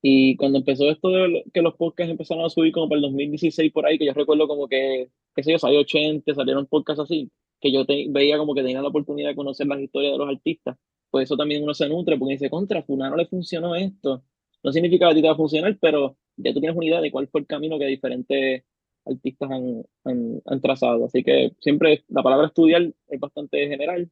[0.07, 3.71] Y cuando empezó esto de que los podcasts empezaron a subir como para el 2016
[3.71, 7.31] por ahí, que yo recuerdo como que, qué sé yo, salió 80, salieron podcasts así,
[7.59, 10.77] que yo veía como que tenía la oportunidad de conocer las historias de los artistas,
[11.09, 14.23] pues eso también uno se nutre, porque dice, contra, fulano le funcionó esto.
[14.63, 17.01] No significa que a ti te va a funcionar, pero ya tú tienes una idea
[17.01, 18.63] de cuál fue el camino que diferentes
[19.05, 21.05] artistas han, han, han trazado.
[21.05, 24.11] Así que siempre la palabra estudiar es bastante general,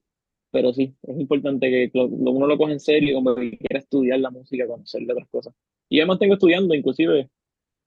[0.53, 4.19] pero sí, es importante que lo, uno lo coge en serio, como que quiera estudiar
[4.19, 5.53] la música, conocerle otras cosas.
[5.93, 7.29] Y yo me mantengo estudiando, inclusive,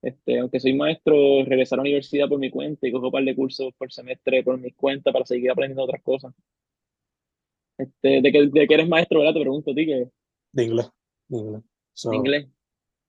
[0.01, 3.25] este, aunque soy maestro, regresar a la universidad por mi cuenta y cojo un par
[3.25, 6.33] de cursos por semestre por mi cuenta para seguir aprendiendo otras cosas.
[7.77, 9.35] Este, ¿de, qué, ¿De qué eres maestro, verdad?
[9.35, 10.09] Te pregunto a ti que...
[10.53, 10.89] De inglés.
[11.27, 11.63] De inglés.
[12.13, 12.47] inglés.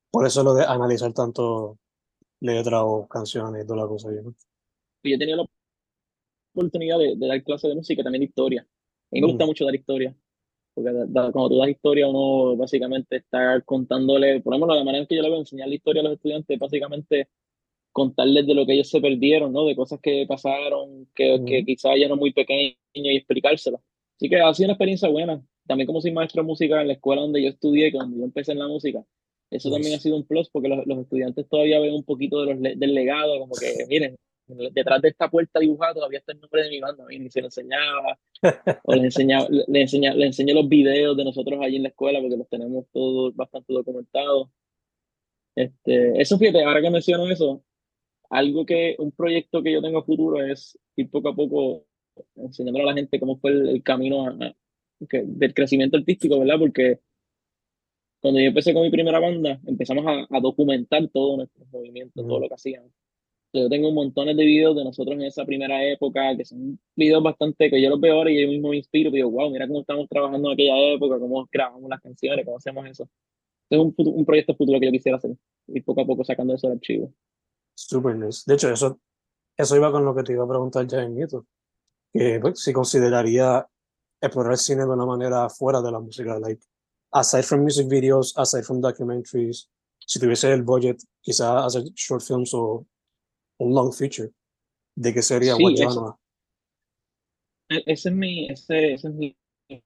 [0.09, 1.77] Por eso lo de analizar tanto
[2.39, 4.09] letras o canciones y toda la cosa.
[4.09, 4.33] ¿no?
[5.03, 5.47] Yo he tenido la
[6.55, 8.67] oportunidad de, de dar clases de música, también de historia
[9.11, 9.47] a mí me gusta mm.
[9.47, 10.15] mucho dar historia,
[10.77, 15.15] porque cuando tú das historia, uno básicamente está contándole, por ejemplo, la manera en que
[15.15, 17.29] yo le voy a enseñar la historia a los estudiantes, básicamente
[17.91, 19.65] contarles de lo que ellos se perdieron, ¿no?
[19.65, 23.81] De cosas que pasaron, que, que quizás ya eran muy pequeños y explicárselas.
[24.17, 25.43] Así que ha sido una experiencia buena.
[25.65, 28.51] También como soy maestro de música en la escuela donde yo estudié, cuando yo empecé
[28.51, 29.03] en la música,
[29.49, 32.53] eso también ha sido un plus porque los, los estudiantes todavía ven un poquito de
[32.53, 34.15] los, del legado, como que, miren,
[34.47, 37.47] detrás de esta puerta dibujada todavía está el nombre de mi banda, y se lo
[37.47, 38.17] enseñaba,
[38.83, 42.19] o le enseñaba, le, enseñaba, le enseñé los videos de nosotros allí en la escuela
[42.21, 44.49] porque los tenemos todos bastante documentados.
[45.55, 47.63] Este, eso fíjate, ahora que menciono eso,
[48.29, 51.85] algo que, un proyecto que yo tengo futuro es ir poco a poco
[52.35, 54.37] enseñando a la gente cómo fue el, camino
[54.99, 56.59] del crecimiento artístico, ¿verdad?
[56.59, 56.99] Porque
[58.21, 62.39] cuando yo empecé con mi primera banda, empezamos a, a documentar todos nuestros movimientos, todo
[62.39, 62.91] lo que hacíamos.
[63.57, 67.69] Yo tengo montones de videos de nosotros en esa primera época, que son videos bastante
[67.69, 69.81] que yo los veo ahora y yo mismo me inspiro, y digo, wow, mira cómo
[69.81, 73.09] estamos trabajando en aquella época, cómo grabamos las canciones, cómo hacemos eso.
[73.69, 75.35] Es un, un proyecto futuro que yo quisiera hacer,
[75.67, 77.13] y poco a poco sacando eso del archivo.
[77.75, 78.43] Super nice.
[78.45, 78.99] De hecho, eso,
[79.57, 81.45] eso iba con lo que te iba a preguntar ya en Nieto,
[82.13, 83.67] que pues, si consideraría
[84.21, 86.61] explorar el cine de una manera fuera de la música, like,
[87.11, 92.53] aside from music videos, aside from documentaries, si tuviese el budget, quizás hacer short films
[92.53, 92.85] o
[93.59, 94.31] un long feature
[94.95, 95.63] de que sería sí,
[97.69, 99.35] e, Ese es mi, ese, ese es mi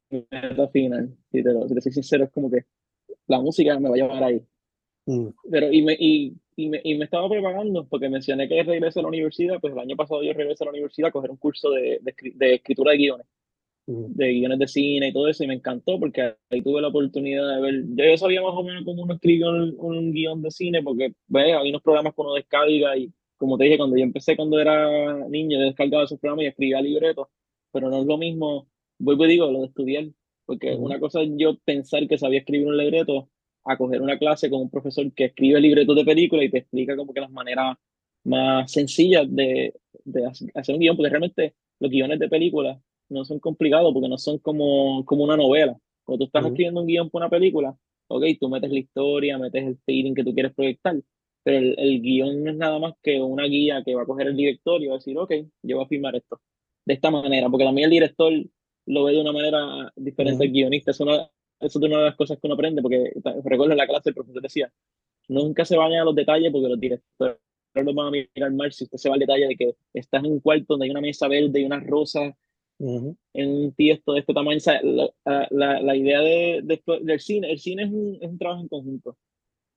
[0.09, 1.15] meta final.
[1.31, 2.65] Si te, si te soy sincero, es como que
[3.27, 4.41] la música me va a llevar ahí.
[5.05, 5.27] Mm.
[5.49, 9.03] Pero, y me, y, y, me, y me estaba preparando, porque mencioné que regreso a
[9.03, 11.71] la universidad, pues el año pasado yo regresé a la universidad a coger un curso
[11.71, 13.27] de, de, de escritura de guiones,
[13.87, 14.13] mm.
[14.13, 17.55] de guiones de cine y todo eso, y me encantó porque ahí tuve la oportunidad
[17.55, 20.51] de ver, yo ya sabía más o menos cómo uno escribe un, un guion de
[20.51, 23.11] cine, porque ve, hay unos programas que uno descarga y
[23.41, 26.79] como te dije, cuando yo empecé cuando era niño, yo descargaba esos programas y escribía
[26.79, 27.27] libretos,
[27.71, 28.67] pero no es lo mismo,
[28.99, 30.05] vuelvo y digo, lo de estudiar,
[30.45, 33.29] porque una cosa es yo pensar que sabía escribir un libreto,
[33.63, 36.95] a coger una clase con un profesor que escribe libretos de película y te explica
[36.95, 37.77] como que las maneras
[38.25, 39.73] más sencillas de,
[40.05, 42.79] de hacer un guion, porque realmente los guiones de película
[43.09, 45.75] no son complicados porque no son como, como una novela.
[46.03, 47.75] Cuando tú estás escribiendo un guion para una película,
[48.07, 50.95] ok, tú metes la historia, metes el feeling que tú quieres proyectar,
[51.43, 54.27] pero el, el, guion no es nada más que una guía que va a coger
[54.27, 55.31] el director y va a decir, ok,
[55.63, 56.39] yo voy a filmar esto
[56.85, 58.33] de esta manera, porque también el director
[58.85, 60.91] lo ve de una manera diferente al guionista.
[60.91, 61.29] Es una
[61.61, 63.13] eso es una de las cosas que uno aprende, porque
[63.43, 64.73] recuerdo en la clase el profesor decía,
[65.27, 67.37] nunca se vayan a los detalles porque los directores
[67.73, 70.31] los van a mirar mal si usted se va al detalle de que estás en
[70.31, 72.35] un cuarto donde hay una mesa verde y una rosa
[72.79, 74.59] en un tiesto de este tamaño.
[74.83, 78.67] la, la, la, idea de, del cine, el cine es un, es un trabajo en
[78.67, 79.17] conjunto.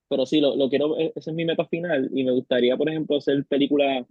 [0.09, 2.89] Pero sí, lo, lo quiero, e, esa es mi meta final y me gustaría, por
[2.89, 4.07] ejemplo, hacer películas,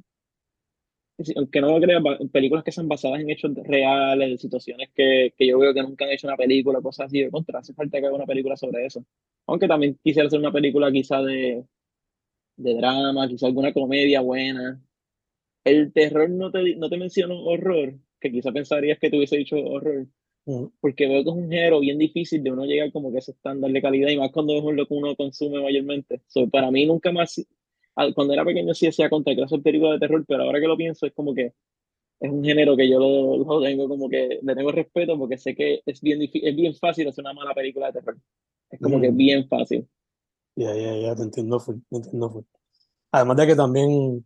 [1.35, 1.99] aunque no lo crea,
[2.31, 6.05] películas que sean basadas en hechos reales, de situaciones que, que yo veo que nunca
[6.05, 7.21] han hecho una película, cosas así.
[7.21, 9.05] De contra, hace falta que haga una película sobre eso.
[9.47, 11.65] Aunque también quisiera hacer una película quizá de,
[12.57, 14.81] de drama, quizá alguna comedia buena.
[15.65, 19.57] El terror no te, no te menciono horror, que quizá pensarías que te hubiese dicho
[19.57, 20.07] horror,
[20.79, 23.31] porque veo que es un género bien difícil de uno llegar como que a ese
[23.31, 26.21] estándar de calidad y más cuando es lo que uno consume mayormente.
[26.51, 27.41] para mí nunca más,
[28.13, 31.05] cuando era pequeño sí decía contra que películas de terror, pero ahora que lo pienso
[31.05, 31.53] es como que
[32.19, 35.55] es un género que yo lo, lo, tengo como que le tengo respeto porque sé
[35.55, 38.17] que es bien, es bien fácil hacer una mala película de terror.
[38.69, 39.87] Es como que es bien fácil.
[40.55, 42.45] Ya, ya, ya, te entiendo te entiendo
[43.11, 44.25] Además de que también,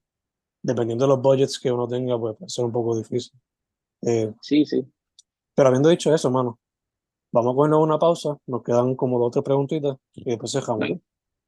[0.61, 3.33] dependiendo de los budgets que uno tenga, pues puede ser un poco difícil.
[4.01, 4.85] Eh, sí, sí.
[5.57, 6.59] Pero habiendo dicho eso, mano,
[7.33, 8.37] vamos a ponernos una pausa.
[8.45, 10.87] Nos quedan como dos o tres preguntitas y después dejamos.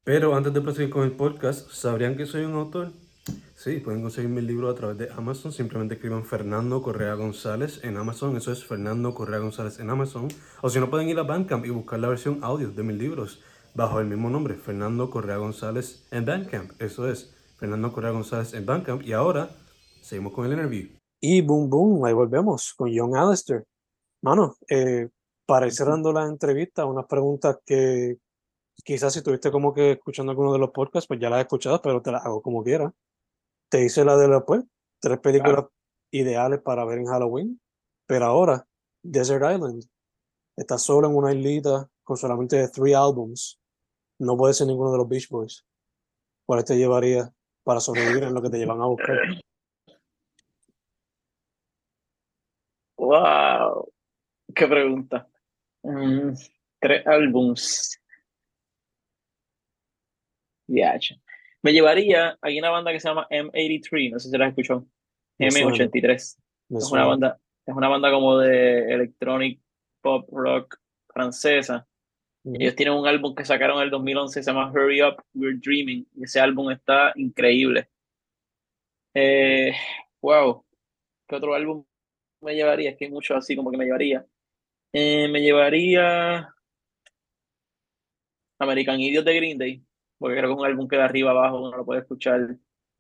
[0.04, 2.92] Pero antes de proseguir con el podcast, ¿sabrían que soy un autor?
[3.54, 5.52] Sí, pueden conseguir mi libro a través de Amazon.
[5.52, 8.36] Simplemente escriban Fernando Correa González en Amazon.
[8.36, 10.28] Eso es Fernando Correa González en Amazon.
[10.64, 13.44] O si no, pueden ir a Bandcamp y buscar la versión audio de mis libros
[13.76, 16.72] bajo el mismo nombre, Fernando Correa González en Bandcamp.
[16.82, 19.04] Eso es, Fernando Correa González en Bandcamp.
[19.04, 19.52] Y ahora,
[20.02, 20.88] seguimos con el interview.
[21.22, 23.66] Y boom, boom, ahí volvemos con John Alistair.
[24.22, 25.10] Mano, eh,
[25.46, 28.18] para ir cerrando la entrevista, unas preguntas que
[28.84, 31.82] quizás si estuviste como que escuchando alguno de los podcasts, pues ya las has escuchado,
[31.82, 32.94] pero te las hago como quiera.
[33.70, 34.64] Te hice la de las pues,
[35.00, 35.66] tres películas
[36.12, 37.62] ideales para ver en Halloween,
[38.06, 38.66] pero ahora
[39.02, 39.84] Desert Island
[40.56, 43.60] está solo en una islita con solamente tres álbums.
[44.20, 45.66] No puede ser ninguno de los Beach Boys.
[46.46, 47.32] ¿Cuál te llevaría
[47.64, 49.16] para sobrevivir en lo que te llevan a buscar?
[53.02, 53.90] Wow,
[54.56, 55.28] qué pregunta.
[55.84, 56.34] Mm,
[56.80, 58.00] tres álbums.
[61.62, 64.86] Me llevaría, hay una banda que se llama M83, no sé si la has escuchado.
[65.40, 66.14] M83.
[66.14, 69.60] Es una banda, es una banda como de electronic
[70.02, 70.78] pop rock
[71.08, 71.88] francesa.
[72.46, 76.08] Ellos tienen un álbum que sacaron en el 2011 se llama Hurry Up, We're Dreaming.
[76.16, 77.90] Y ese álbum está increíble.
[79.14, 79.74] Eh,
[80.22, 80.64] wow.
[81.28, 81.84] ¿Qué otro álbum
[82.42, 82.92] me llevaría?
[82.92, 84.26] Es que hay muchos así como que me llevaría.
[84.92, 86.54] Eh, me llevaría
[88.58, 89.84] American Idiot de Green Day
[90.20, 92.58] porque creo que es un álbum que de arriba abajo uno lo puede escuchar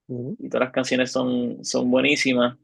[0.08, 2.58] y todas las canciones son, son buenísimas.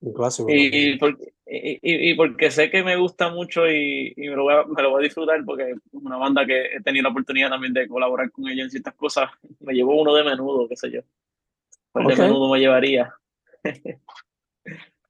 [0.00, 0.48] Un clásico.
[0.50, 4.82] Y, porque, y, porque sé que me gusta mucho y, me, lo voy a, me,
[4.82, 7.88] lo voy a, disfrutar porque es una banda que he tenido la oportunidad también de
[7.88, 9.30] colaborar con ella en ciertas cosas.
[9.60, 11.00] Me llevó uno de menudo, qué sé yo.
[11.92, 13.14] Pues de menudo me llevaría.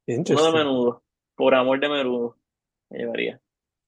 [0.07, 1.03] uno de menudo.
[1.35, 2.37] Por amor de menudo
[2.91, 3.41] me llevaría.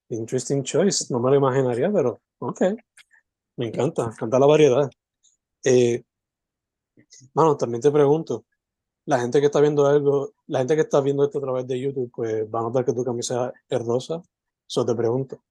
[0.10, 1.06] Interesting choice.
[1.10, 2.62] No me lo imaginaría, pero ok.
[3.58, 4.90] Me encanta, me encanta la variedad.
[5.64, 6.04] Eh,
[7.34, 8.46] mano, también te pregunto,
[9.06, 11.80] la gente que está viendo algo, la gente que está viendo esto a través de
[11.80, 14.22] YouTube, pues va a notar que tu camisa es rosa.
[14.66, 15.44] Solo te pregunto,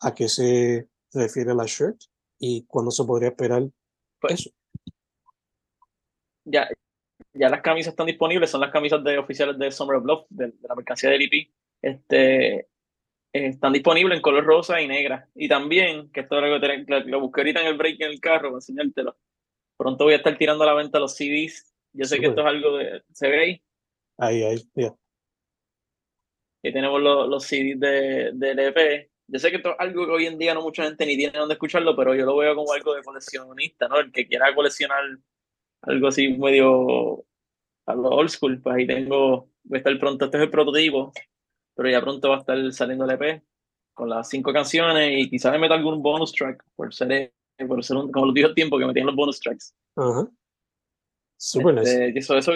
[0.00, 2.00] ¿a qué se refiere la shirt?
[2.38, 3.68] ¿Y cuándo se podría esperar
[4.20, 4.50] pues, eso?
[6.44, 6.68] Ya,
[7.34, 10.54] ya las camisas están disponibles, son las camisas de oficiales de Summer of Love, de,
[10.62, 11.50] la mercancía del IP.
[11.82, 12.68] Este,
[13.32, 15.28] están disponibles en color rosa y negra.
[15.34, 18.20] Y también, que esto es algo que lo busqué ahorita en el break en el
[18.20, 19.16] carro para enseñártelo.
[19.76, 21.72] Pronto voy a estar tirando a la venta los CDs.
[21.92, 23.02] Yo sé que esto es algo de.
[23.12, 23.62] ¿Se ve ahí?
[24.18, 24.88] Ahí, ahí, ya.
[24.88, 29.10] Aquí tenemos los, los CDs de, del EP.
[29.28, 31.38] Yo sé que esto es algo que hoy en día no mucha gente ni tiene
[31.38, 33.98] dónde escucharlo, pero yo lo veo como algo de coleccionista, ¿no?
[33.98, 35.04] El que quiera coleccionar
[35.82, 37.24] algo así medio
[37.86, 41.12] a lo old school, pues ahí tengo, voy a estar pronto, este es el prototipo,
[41.78, 43.40] pero ya pronto va a estar saliendo el EP
[43.94, 47.32] con las cinco canciones y quizás me meta algún bonus track por ser,
[47.68, 49.72] por ser un, como los viejos tiempos que metían los bonus tracks.
[49.94, 50.28] Ajá.
[51.36, 52.52] Súper este, Eso, eso,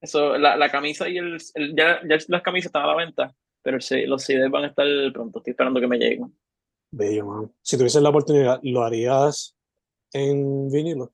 [0.00, 1.38] eso, la, la camisa y el,
[1.76, 5.40] ya, ya, las camisas están a la venta, pero los CDs van a estar pronto.
[5.40, 6.32] Estoy esperando que me lleguen.
[6.92, 7.52] Bello, man.
[7.62, 9.56] Si tuvieses la oportunidad, ¿lo harías
[10.12, 11.12] en vinilo?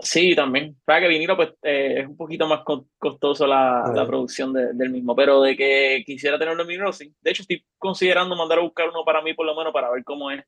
[0.00, 0.76] Sí, también.
[0.84, 2.62] Para que vinilo pues eh, es un poquito más
[2.98, 7.12] costoso la, la producción de, del mismo, pero de que quisiera tenerlo en vinilo, sí.
[7.20, 10.04] De hecho, estoy considerando mandar a buscar uno para mí por lo menos para ver
[10.04, 10.44] cómo es.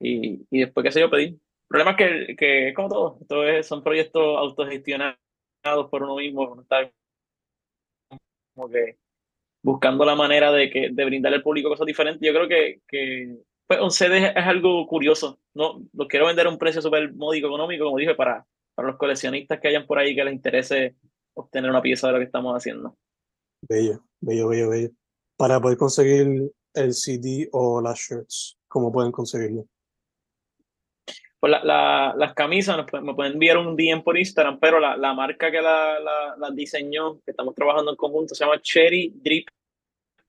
[0.00, 1.30] Y, y después, qué sé yo, pedir.
[1.30, 5.16] El problema es que, que como todo, esto es, son proyectos autogestionados
[5.90, 6.62] por uno mismo,
[8.54, 8.98] como que
[9.62, 12.20] buscando la manera de, que, de brindarle al público cosas diferentes.
[12.20, 15.38] Yo creo que, que pues, un CD es, algo curioso.
[15.54, 18.96] No, lo quiero vender a un precio súper módico, económico, como dije, para, para los
[18.96, 20.96] coleccionistas que hayan por ahí que les interese
[21.34, 22.96] obtener una pieza de lo que estamos haciendo.
[23.62, 24.90] Bello, bello, bello, bello.
[25.36, 29.66] Para poder conseguir el CD o las shirts, ¿cómo pueden conseguirlo?
[31.44, 35.50] Pues la, las camisas me pueden enviar un DM por Instagram, pero la, la marca
[35.50, 39.48] que la, la, diseñó, que estamos trabajando en conjunto, se llama Cherry Drip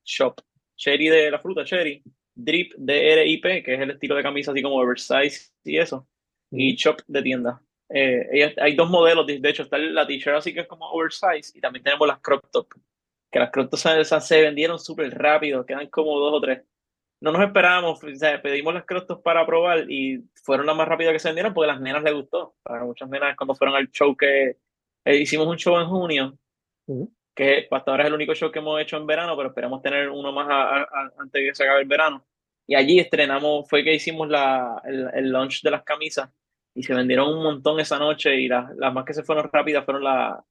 [0.04, 0.36] Shop.
[0.76, 2.04] Cherry de la fruta, Cherry.
[2.34, 6.06] Drip, D-R-I-P, que es el estilo de camisa así como oversize y eso.
[6.52, 7.62] Y Shop de tienda.
[7.90, 11.62] Eh, hay dos modelos, de hecho está la t-shirt así que es como oversize y
[11.62, 12.68] también tenemos las crop top,
[13.32, 16.64] que las crop top se, se vendieron súper rápido, quedan como dos o tres.
[17.22, 20.88] No nos esperábamos, o sea, pedimos las crop top para probar y fueron las más
[20.88, 22.56] rápidas que se vendieron porque a las nenas les gustó.
[22.64, 24.58] Para muchas nenas cuando fueron al show que
[25.06, 26.38] eh, hicimos un show en junio,
[27.36, 30.10] que hasta ahora es el único show que hemos hecho en verano, pero esperamos tener
[30.10, 30.48] uno más
[31.18, 32.26] antes de que se acabe el verano.
[32.68, 36.30] Y allí estrenamos, fue que hicimos la, el, el launch de las camisas
[36.76, 39.86] y se vendieron un montón esa noche y las, las más que se fueron rápidas
[39.86, 40.44] fueron las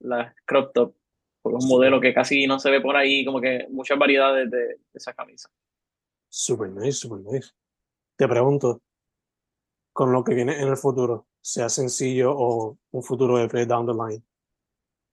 [0.00, 0.94] la crop top,
[1.40, 4.58] por un modelo que casi no se ve por ahí, como que muchas variedades de,
[4.58, 5.48] de esa camisa.
[6.28, 7.52] Super nice, super nice.
[8.16, 8.82] Te pregunto,
[9.92, 13.86] con lo que viene en el futuro, sea sencillo o un futuro de play down
[13.86, 14.22] the line,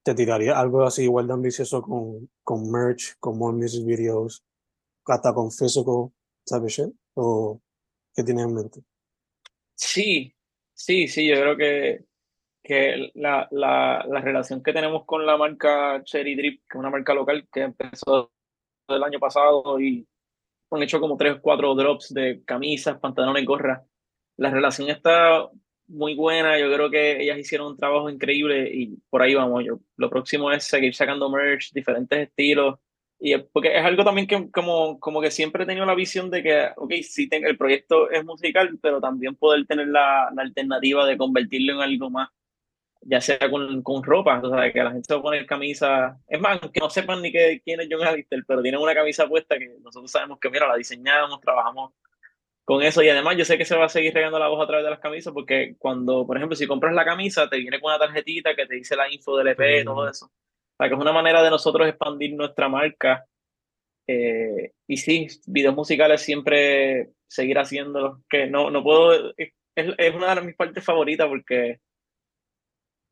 [0.03, 4.43] ¿te tiraría algo así igual de ambicioso con, con merch, con more music videos,
[5.05, 6.11] hasta con physical,
[6.45, 6.81] ¿sabes?
[7.13, 7.61] ¿O
[8.15, 8.83] qué tienes en mente?
[9.81, 10.33] Sí,
[10.73, 12.05] sí, sí, yo creo que,
[12.63, 16.91] que la, la, la, relación que tenemos con la marca Cherry Drip, que es una
[16.91, 18.31] marca local que empezó
[18.87, 20.07] el año pasado y
[20.71, 23.81] han hecho como tres o cuatro drops de camisas, pantalones gorras.
[24.37, 25.49] La relación está
[25.87, 29.63] muy buena, yo creo que ellas hicieron un trabajo increíble y por ahí vamos.
[29.65, 32.79] Yo, lo próximo es seguir sacando merch, diferentes estilos
[33.23, 36.41] y porque es algo también que como, como que siempre he tenido la visión de
[36.41, 41.17] que, ok, sí, el proyecto es musical, pero también poder tener la, la alternativa de
[41.17, 42.29] convertirlo en algo más,
[43.01, 46.19] ya sea con, con ropa, o sea, que la gente se va a poner camisa,
[46.27, 49.27] es más, que no sepan ni que, quién es John Alistair, pero tienen una camisa
[49.27, 51.93] puesta que nosotros sabemos que, mira, la diseñamos, trabajamos
[52.65, 54.67] con eso y además yo sé que se va a seguir regando la voz a
[54.67, 57.91] través de las camisas porque cuando, por ejemplo, si compras la camisa, te viene con
[57.91, 60.31] una tarjetita que te dice la info del EP, y todo eso
[60.87, 63.25] que es una manera de nosotros expandir nuestra marca.
[64.07, 70.35] Eh, y sí, videos musicales siempre seguir haciéndolos, que no, no puedo, es, es, una
[70.35, 71.79] de mis partes favoritas porque,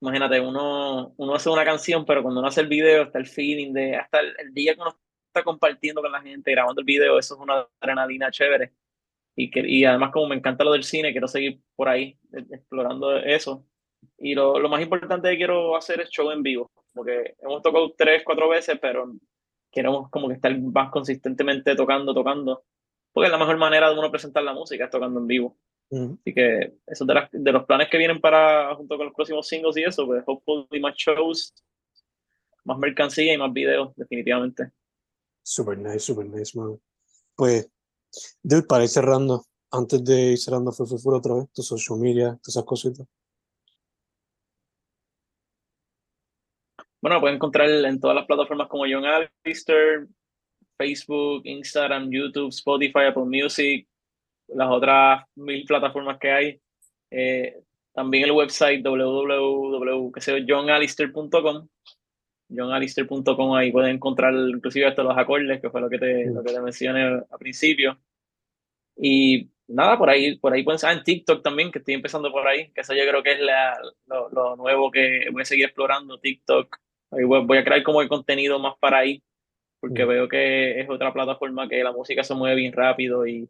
[0.01, 3.73] imagínate, uno, uno hace una canción, pero cuando uno hace el video está el feeling
[3.73, 7.35] de, hasta el, día que uno está compartiendo con la gente, grabando el video, eso
[7.35, 8.73] es una adrenalina chévere.
[9.35, 12.45] Y, que, y además como me encanta lo del cine, quiero seguir por ahí eh,
[12.51, 13.65] explorando eso.
[14.17, 17.93] Y lo, lo más importante que quiero hacer es show en vivo porque hemos tocado
[17.97, 19.13] tres, cuatro veces, pero
[19.71, 22.63] queremos como que estar más consistentemente tocando, tocando,
[23.13, 25.57] porque es la mejor manera de uno presentar la música, es tocando en vivo.
[25.91, 29.75] Así que eso de, de, los planes que vienen para, junto con los próximos singles
[29.77, 31.53] y eso, pues hopefully más shows,
[32.63, 34.71] más mercancía y más videos, definitivamente.
[35.41, 36.79] Super nice, super nice, man.
[37.35, 37.71] Pues,
[38.43, 40.85] dude, para ir cerrando, antes de ir cerrando fue
[41.15, 43.07] otra vez, tu social media, todas esas cositas.
[47.01, 50.07] Bueno, pueden encontrar en todas las plataformas como John Alistair,
[50.77, 53.87] Facebook, Instagram, YouTube, Spotify, Apple Music,
[54.47, 56.59] las otras mil plataformas que hay.
[57.11, 57.55] Eh,
[57.93, 61.67] también el website www.johnalister.com
[62.49, 66.53] johnalister.com ahí pueden encontrar inclusive hasta los acordes, que fue lo que te, lo que
[66.53, 67.99] te mencioné al principio.
[68.97, 72.47] Y nada, por ahí, por ahí pueden ser en TikTok también, que estoy empezando por
[72.47, 73.77] ahí, que eso yo creo que es la,
[74.07, 76.75] lo, lo, nuevo que voy a seguir explorando, TikTok.
[77.11, 79.23] Ahí voy, a crear como el contenido más para ahí,
[79.79, 80.07] porque mm.
[80.07, 83.49] veo que es otra plataforma que la música se mueve bien rápido y,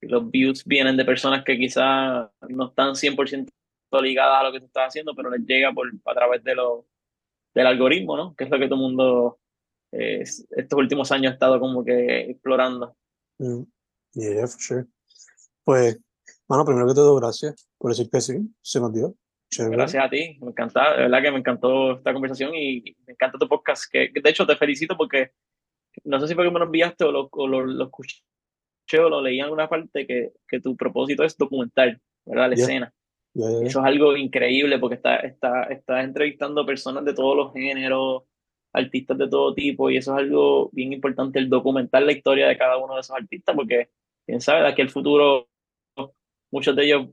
[0.00, 3.48] los views vienen de personas que quizás no están 100%
[4.02, 6.84] ligadas a lo que tú estás haciendo, pero les llega por, a través de lo,
[7.54, 8.34] del algoritmo, ¿no?
[8.34, 9.38] Que es lo que todo el mundo
[9.92, 12.96] eh, estos últimos años ha estado como que explorando.
[13.38, 13.62] Mm.
[14.12, 14.86] Yeah, for sure.
[15.64, 15.98] Pues,
[16.48, 19.14] bueno, primero que todo, gracias por decir que sí, se nos dio.
[19.58, 23.38] Gracias a ti, me encanta, de verdad que me encantó esta conversación y me encanta
[23.38, 25.32] tu podcast, que de hecho te felicito porque
[26.04, 28.22] no sé si fue que me lo enviaste o lo, lo, escuché
[28.98, 32.48] o lo leí en alguna parte que, que tu propósito es documentar, ¿verdad?
[32.48, 32.94] La escena.
[33.34, 38.22] Eso es algo increíble porque está, está, estás entrevistando personas de todos los géneros,
[38.72, 42.56] artistas de todo tipo y eso es algo bien importante, el documentar la historia de
[42.58, 43.88] cada uno de esos artistas porque,
[44.24, 45.48] quién sabe, de aquí al futuro
[46.50, 47.08] muchos de ellos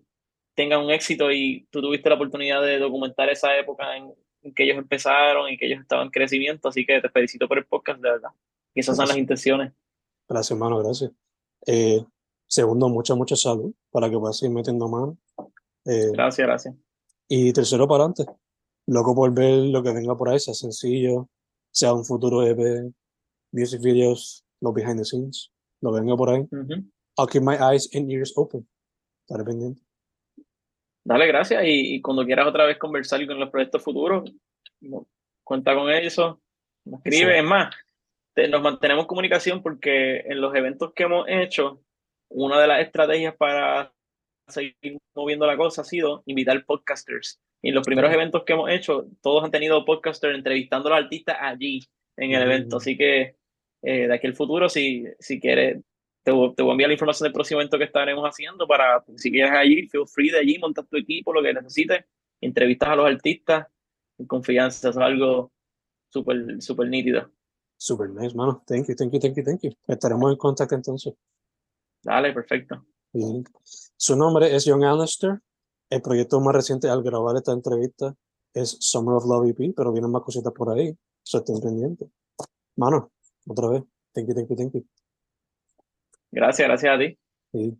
[0.62, 4.64] tengan un éxito y tú tuviste la oportunidad de documentar esa época en, en que
[4.64, 8.00] ellos empezaron y que ellos estaban en crecimiento, así que te felicito por el podcast,
[8.00, 8.30] de verdad.
[8.76, 9.74] Y esas son las intenciones.
[10.30, 11.12] Gracias, hermano, gracias.
[11.66, 12.06] Eh,
[12.48, 15.18] segundo, mucha, mucha salud para que puedas seguir metiendo mano.
[15.86, 16.76] Eh, gracias, gracias.
[17.28, 18.26] Y tercero, para adelante.
[18.86, 21.28] Loco por ver lo que venga por ahí, sea sencillo,
[21.72, 22.94] sea un futuro EP,
[23.52, 25.52] music videos, los behind the scenes,
[25.82, 26.48] lo venga por ahí.
[27.18, 28.68] I'll keep my eyes and ears open.
[29.26, 29.82] Estaré pendiente.
[31.04, 31.64] Dale, gracias.
[31.66, 34.32] Y, cuando quieras otra vez conversar con los proyectos futuros,
[35.44, 36.42] cuenta con eso,
[37.04, 37.40] escribe.
[37.40, 37.76] Es más,
[38.50, 41.84] nos mantenemos en comunicación porque en los eventos que hemos hecho,
[42.30, 43.92] una de las estrategias para
[44.48, 47.40] seguir moviendo la cosa ha sido invitar podcasters.
[47.62, 51.04] Y en los primeros eventos que hemos hecho, todos han tenido podcasters entrevistando a los
[51.06, 51.88] artistas allí
[52.18, 52.78] en el evento.
[52.78, 53.36] Así que
[53.84, 55.82] eh, de aquí al futuro, si, si quieres,
[56.24, 59.52] te, voy a enviar la información del próximo evento que estaremos haciendo para, si quieres
[59.52, 62.06] allí, feel free de allí, montar tu equipo, lo que necesites,
[62.40, 63.68] entrevistas a los artistas
[64.18, 65.52] en confianza, es algo
[66.10, 67.32] súper, súper nítido.
[67.78, 68.64] Súper nice, mano.
[68.68, 69.72] Thank you, thank you, thank you, thank you.
[69.88, 71.14] Estaremos en contacto entonces.
[72.04, 72.86] Dale, perfecto.
[73.98, 75.40] Su nombre es Young Alistair.
[75.90, 78.16] El proyecto más reciente al grabar esta entrevista
[78.54, 80.96] es Summer of Love EP, pero vienen más cositas por ahí.
[81.24, 82.08] So estén pendientes.
[82.76, 83.12] Mano,
[83.48, 83.84] otra vez.
[84.14, 84.86] Thank you, thank you, thank you.
[86.32, 87.18] Gracias, gracias a ti.
[87.52, 87.78] Sí.